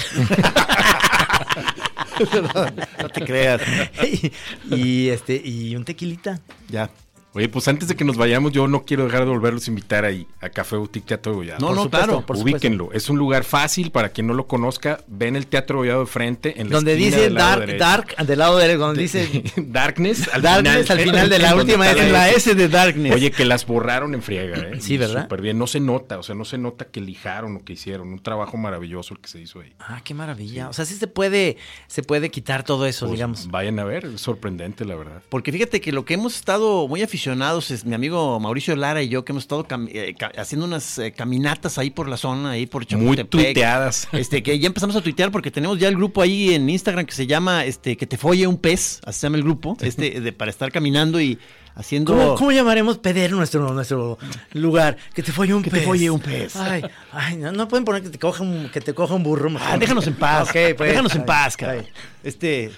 [2.21, 2.67] no,
[3.03, 3.61] no te creas.
[4.03, 4.33] y,
[4.75, 6.41] y, este y un tequilita.
[6.69, 6.91] Ya.
[7.35, 10.05] Oye, pues antes de que nos vayamos, yo no quiero dejar de volverlos a invitar
[10.05, 11.61] ahí a Café Boutique Teatro Gollado.
[11.61, 12.27] No, Por no, supuesto, claro.
[12.27, 12.57] por supuesto.
[12.59, 12.93] Ubíquenlo.
[12.93, 15.01] Es un lugar fácil para quien no lo conozca.
[15.07, 17.79] Ven el Teatro Gollado de frente en la Donde esquina dice del lado Dark, derecho.
[17.85, 21.97] Dark, del lado derecho, donde dice Darkness al Darkness al final de la última está
[22.03, 22.07] S.
[22.07, 23.15] En la S de Darkness.
[23.15, 24.73] Oye, que las borraron en friega, ¿eh?
[24.83, 25.23] Sí, ¿verdad?
[25.23, 25.59] Súper bien.
[25.59, 28.09] No se nota, o sea, no se nota que lijaron o que hicieron.
[28.13, 29.73] Un trabajo maravilloso el que se hizo ahí.
[29.81, 30.69] Ah, qué maravilla.
[30.69, 31.57] O sea, sí se puede,
[31.87, 33.49] se puede quitar todo eso, Pues, digamos.
[33.51, 35.23] Vayan a ver, es sorprendente, la verdad.
[35.31, 39.09] Porque fíjate que lo que hemos estado muy aficionados es mi amigo Mauricio Lara y
[39.09, 42.51] yo que hemos estado cam- eh, ca- haciendo unas eh, caminatas ahí por la zona,
[42.51, 43.31] ahí por Muy Chapultepec.
[43.31, 44.09] tuiteadas.
[44.13, 47.13] Este, que ya empezamos a tuitear porque tenemos ya el grupo ahí en Instagram que
[47.15, 50.33] se llama este que te folle un pez, así se llama el grupo, este de,
[50.33, 51.39] para estar caminando y
[51.75, 54.19] haciendo ¿Cómo, cómo llamaremos Peder nuestro, nuestro
[54.53, 54.97] lugar?
[55.15, 55.81] Que te folle un Que pez.
[55.81, 56.57] te folle un pez.
[56.57, 59.51] Ay, ay, no, no pueden poner que te coja un, que te coja un burro.
[59.61, 60.51] Ah, déjanos en paz.
[60.53, 61.65] Pues, déjanos en paz, ay.
[61.67, 61.87] cabrón.
[62.23, 62.71] Este,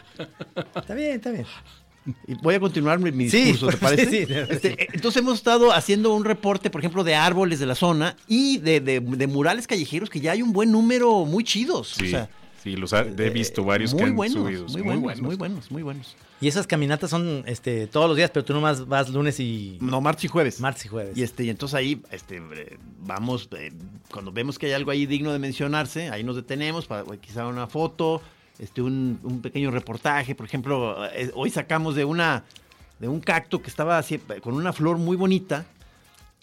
[0.77, 1.47] Está bien, está bien.
[2.27, 4.11] Y voy a continuar mi, mi Sí, discurso, ¿te parece?
[4.11, 4.33] sí, sí.
[4.49, 8.17] Este, eh, entonces hemos estado haciendo un reporte, por ejemplo, de árboles de la zona
[8.27, 11.89] y de, de- de murales callejeros que ya hay un buen número muy chidos.
[11.97, 12.31] Sí, o sea,
[12.63, 14.67] sí, los ha- he visto eh, varios muy que han buenos, subido.
[14.69, 16.17] Muy buenos, muy buenos, muy buenos.
[16.41, 20.03] Y esas caminatas son este, todos los días, pero tú nomás vas lunes y No,
[20.03, 20.61] martes y jueves.
[20.61, 21.17] martes y jueves.
[21.17, 23.73] Y este, y entonces ahí, este, eh, vamos, eh,
[24.11, 27.67] cuando vemos que hay algo ahí digno de mencionarse, ahí nos detenemos para quizá una
[27.67, 28.21] foto,
[28.59, 30.35] este, un, un pequeño reportaje.
[30.35, 32.45] Por ejemplo, eh, hoy sacamos de una
[32.99, 35.67] de un cacto que estaba así, con una flor muy bonita.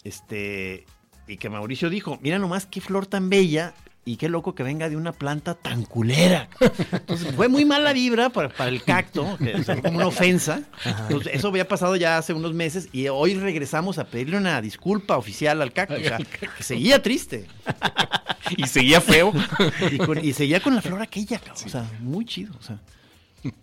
[0.04, 0.86] Este,
[1.26, 3.74] y que Mauricio dijo, mira nomás qué flor tan bella
[4.04, 6.48] y qué loco que venga de una planta tan culera.
[6.90, 10.62] Entonces fue muy mala vibra para, para el cacto, que o sea, como una ofensa.
[11.08, 15.16] Entonces, eso había pasado ya hace unos meses y hoy regresamos a pedirle una disculpa
[15.16, 15.94] oficial al cacto.
[15.94, 17.46] O sea, que seguía triste.
[18.56, 19.32] Y seguía feo.
[19.90, 21.64] Y, con- y seguía con la flor aquella, cabrón.
[21.64, 22.52] O sea, muy chido.
[22.58, 22.78] O sea,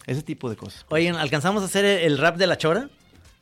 [0.08, 0.86] ese tipo de cosas.
[0.90, 2.90] Oigan, ¿alcanzamos a hacer el rap de la chora?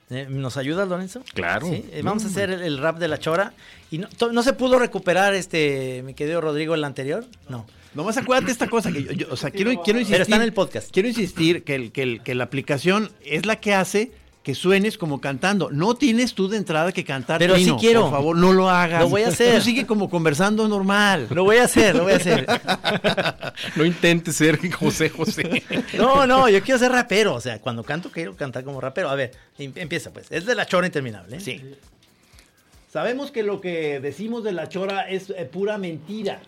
[0.10, 1.22] Eh, ¿Nos ayuda, Lorenzo?
[1.34, 1.68] Claro.
[1.68, 3.54] Sí, eh, vamos a hacer el, el rap de la chora.
[3.92, 7.26] ¿Y no, to- no se pudo recuperar, este, mi querido Rodrigo, el anterior?
[7.50, 7.66] No.
[7.94, 10.14] Nomás acuérdate esta cosa que yo, yo- o sea, quiero, quiero insistir.
[10.16, 10.92] Pero está en el podcast.
[10.92, 14.12] Quiero insistir que, el, que, el- que la aplicación es la que hace
[14.48, 15.70] que suenes como cantando.
[15.72, 17.38] No tienes tú de entrada que cantar.
[17.38, 17.78] Pero sí fino.
[17.78, 18.02] quiero.
[18.04, 19.02] Por favor, no lo hagas.
[19.02, 19.56] Lo voy a hacer.
[19.56, 21.28] Tú sigue como conversando normal.
[21.32, 22.48] Lo voy a hacer, lo voy a hacer.
[23.76, 25.64] No intentes ser José José.
[25.98, 27.36] No, no, yo quiero ser rapero.
[27.36, 29.10] O sea, cuando canto quiero cantar como rapero.
[29.10, 30.28] A ver, em- empieza pues.
[30.30, 31.36] Es de la chora interminable.
[31.36, 31.42] ¿eh?
[31.42, 31.62] Sí.
[32.90, 36.40] Sabemos que lo que decimos de la chora es eh, pura mentira.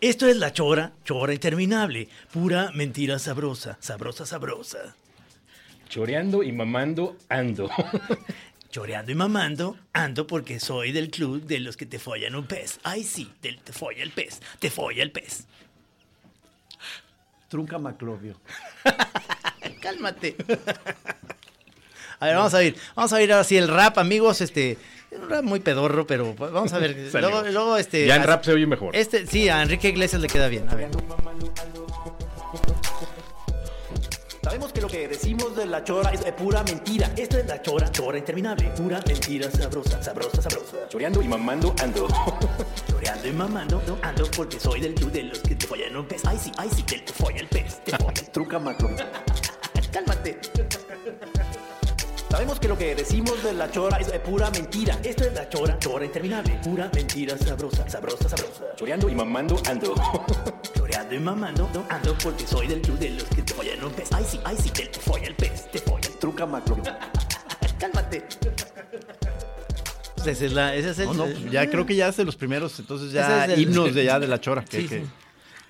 [0.00, 2.06] Esto es la chora, chora interminable.
[2.32, 4.94] Pura mentira sabrosa, sabrosa, sabrosa.
[5.88, 7.70] Choreando y mamando ando.
[8.70, 12.80] Choreando y mamando, ando porque soy del club de los que te follan un pez.
[12.82, 15.46] Ay, sí, del te folla el pez, te folla el pez.
[17.48, 18.40] Trunca Maclovio.
[19.80, 20.34] Cálmate.
[22.18, 22.74] A ver, vamos a ir.
[22.96, 24.40] Vamos a ir ahora sí el rap, amigos.
[24.40, 24.72] Este,
[25.10, 26.96] es un rap muy pedorro, pero vamos a ver.
[27.12, 28.06] Luego, luego, este.
[28.06, 28.96] Ya en rap se oye mejor.
[28.96, 30.68] Este, sí, a Enrique Iglesias le queda bien.
[30.68, 30.90] A ver.
[34.54, 37.10] Sabemos que lo que decimos de la chora es pura mentira.
[37.16, 38.70] Esto es la chora, chora interminable.
[38.76, 40.88] Pura mentira sabrosa, sabrosa, sabrosa.
[40.88, 42.06] Choreando y mamando ando.
[42.88, 46.06] Choreando y mamando, no ando porque soy del club de los que te follan un
[46.06, 46.24] pez.
[46.24, 48.12] Ay, sí, ay, sí, te, te folla el pez, te folla.
[48.30, 49.04] Trunca Maclovio.
[49.92, 50.38] Cálmate.
[52.34, 54.98] Sabemos que lo que decimos de la chora es eh, pura mentira.
[55.04, 56.58] Esto es la chora, chora interminable.
[56.64, 58.74] Pura mentira sabrosa, sabrosa, sabrosa.
[58.74, 59.94] Choreando y mamando ando.
[60.76, 63.92] Choreando y mamando, no ando porque soy del club de los que te follan un
[63.92, 64.08] pez.
[64.12, 66.08] Ay, sí, ay, sí, te, te folla el pez, te folla.
[66.18, 66.82] Trunca Maclovio.
[67.78, 68.24] Cálmate.
[70.26, 72.24] Ese es, la, ese es el, No, no, pues ya creo que ya es de
[72.24, 74.64] los primeros, entonces ya Ese es el- himnos de ya de la chora.
[74.64, 75.06] que- Sí, que- sí.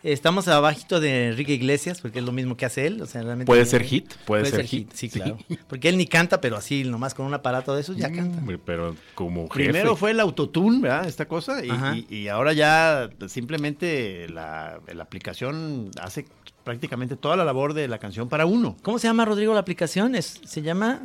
[0.05, 3.01] Estamos abajito de Enrique Iglesias, porque es lo mismo que hace él.
[3.01, 5.19] O sea, realmente Puede ser hit, puede ser hit, hit, sí, sí.
[5.19, 5.39] claro.
[5.67, 8.37] Porque él ni canta, pero así, nomás con un aparato de esos, ya canta.
[8.39, 9.65] Hombre, Pero como jefe.
[9.71, 11.09] Primero fue el autotune, ¿verdad?
[11.09, 11.71] Esta cosa, y,
[12.11, 16.27] y- y ahora ya simplemente la, la aplicación hace
[16.65, 18.77] prácticamente toda la labor de la canción para uno.
[18.83, 20.15] ¿Cómo se llama, Rodrigo, la aplicación?
[20.15, 21.01] Es, se llama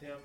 [0.00, 0.18] Se llama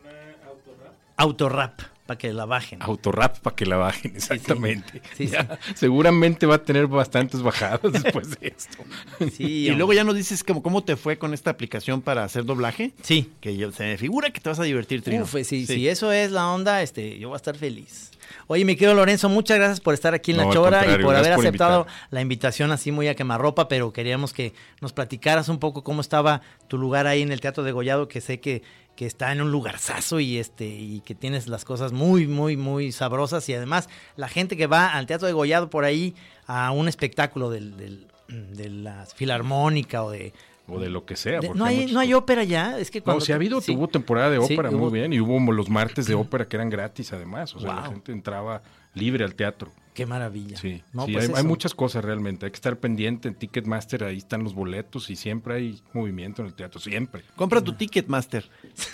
[0.47, 0.93] Autorap.
[1.17, 2.81] Autorap, para que la bajen.
[2.81, 5.01] Autorap para que la bajen, exactamente.
[5.15, 5.33] Sí, sí.
[5.33, 8.83] Ya, Seguramente va a tener bastantes bajadas después de esto.
[9.31, 12.45] Sí, Y luego ya nos dices cómo, cómo te fue con esta aplicación para hacer
[12.45, 12.93] doblaje.
[13.03, 13.31] Sí.
[13.41, 15.23] Que yo, se me figura que te vas a divertir, Trino.
[15.23, 15.65] Uf, sí, Sí.
[15.67, 18.11] si eso es la onda, este, yo voy a estar feliz.
[18.47, 21.15] Oye, mi querido Lorenzo, muchas gracias por estar aquí en No, La Chora y por
[21.15, 25.59] haber por aceptado la invitación así muy a quemarropa, pero queríamos que nos platicaras un
[25.59, 28.63] poco cómo estaba tu lugar ahí en el Teatro de Gollado, que sé que,
[28.97, 32.91] que está en un lugarzazo y este y que tienes las cosas muy, muy, muy
[32.91, 33.87] sabrosas y además
[34.17, 36.15] la gente que va al Teatro de Gollado por ahí
[36.47, 40.33] a un espectáculo del, del- de la filarmónica o de...
[40.67, 41.39] O de lo que sea.
[41.39, 43.19] de- no, hay, no hay ópera ya, es que cuando...
[43.21, 43.73] No, sí ha habido, sí.
[43.73, 46.57] hubo temporada de Sí, ópera hubo- muy bien y hubo los martes de ópera que
[46.57, 47.55] eran gratis además.
[47.55, 48.61] O sea, la gente entraba
[48.93, 49.71] libre al teatro.
[49.97, 50.55] Qué maravilla.
[50.57, 52.45] Sí, No, sí, pues hay, hay muchas cosas realmente.
[52.45, 56.49] Hay que estar pendiente en Ticketmaster, ahí están los boletos y siempre hay movimiento en
[56.49, 57.23] el teatro, siempre.
[57.35, 58.47] Compra tu Ticketmaster.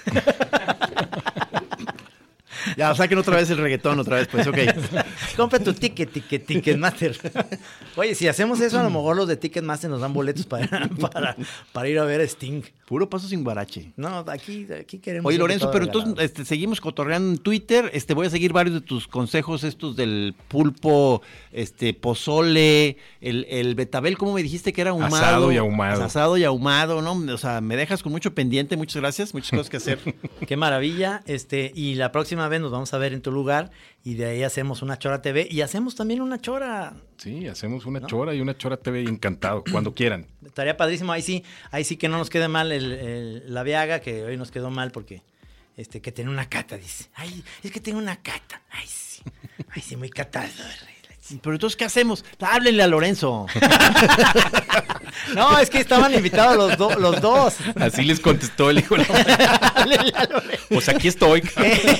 [2.78, 4.58] ya, saquen otra vez el reggaetón, otra vez, pues, ok.
[5.38, 7.18] Compra tu ticket, ticket, Ticketmaster.
[7.96, 11.36] Oye, si hacemos eso, a lo mejor los de Ticketmaster nos dan boletos para, para,
[11.72, 12.64] para ir a ver a Sting.
[12.86, 13.92] Puro paso sin guarache.
[13.96, 15.28] No, aquí, aquí queremos.
[15.28, 16.10] Oye, Lorenzo, pero regalado.
[16.10, 17.90] entonces este, seguimos cotorreando en Twitter.
[17.94, 23.76] Este, voy a seguir varios de tus consejos, estos del pulpo, este, pozole, el, el
[23.76, 25.16] betabel, ¿cómo me dijiste que era ahumado?
[25.16, 26.04] Asado y ahumado.
[26.04, 27.14] Asado y ahumado, ¿no?
[27.34, 30.00] O sea, me dejas con mucho pendiente, muchas gracias, muchas cosas que hacer.
[30.48, 31.24] Qué maravilla.
[31.26, 33.72] Este, y la próxima vez nos vamos a ver en tu lugar
[34.04, 36.94] y de ahí hacemos una Chora TV y hacemos también una Chora.
[37.18, 40.28] Sí, hacemos una chora y una chora TV encantado, cuando quieran.
[40.46, 41.12] Estaría padrísimo.
[41.12, 44.36] Ahí sí, ahí sí que no nos quede mal el, el- la viaga, que hoy
[44.38, 45.24] nos quedó mal porque
[45.78, 47.06] este, que tiene una cata, dice.
[47.16, 48.62] Ay, es que tengo una cata.
[48.72, 49.22] Ay, sí.
[49.70, 50.48] Ay, sí, muy catado.
[51.42, 52.24] Pero entonces, ¿qué hacemos?
[52.40, 53.46] Háblenle a Lorenzo.
[55.36, 57.56] No, es que estaban invitados los, do- los dos.
[57.76, 58.96] Así les contestó el hijo.
[58.98, 60.28] de la-
[60.70, 61.42] Pues aquí estoy.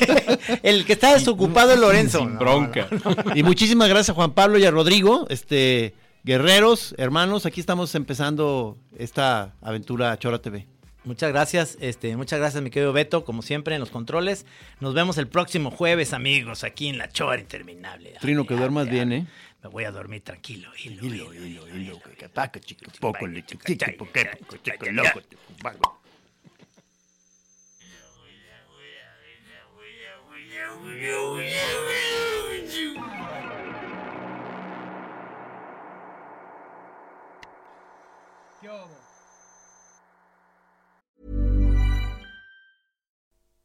[0.64, 2.20] El que está desocupado es Lorenzo.
[2.20, 2.88] Sin No, bronca.
[3.36, 5.26] Y muchísimas gracias a Juan Pablo y a Rodrigo.
[5.30, 5.94] Este,
[6.24, 10.68] guerreros, hermanos, aquí estamos empezando esta aventura Chora TV.
[11.06, 14.46] Muchas gracias, este, muchas gracias mi querido Beto, como siempre en los controles.
[14.80, 18.14] Nos vemos el próximo jueves, amigos, aquí en La Chora Interminable.
[18.22, 19.28] Trino, que duermas bien, ¿eh?
[19.62, 20.70] Me voy a dormir tranquilo.
[20.82, 24.30] Hilo, hilo, hilo, hilo, que ataca, chico, poco, chico, chico, porque,
[24.64, 25.22] chico, loco,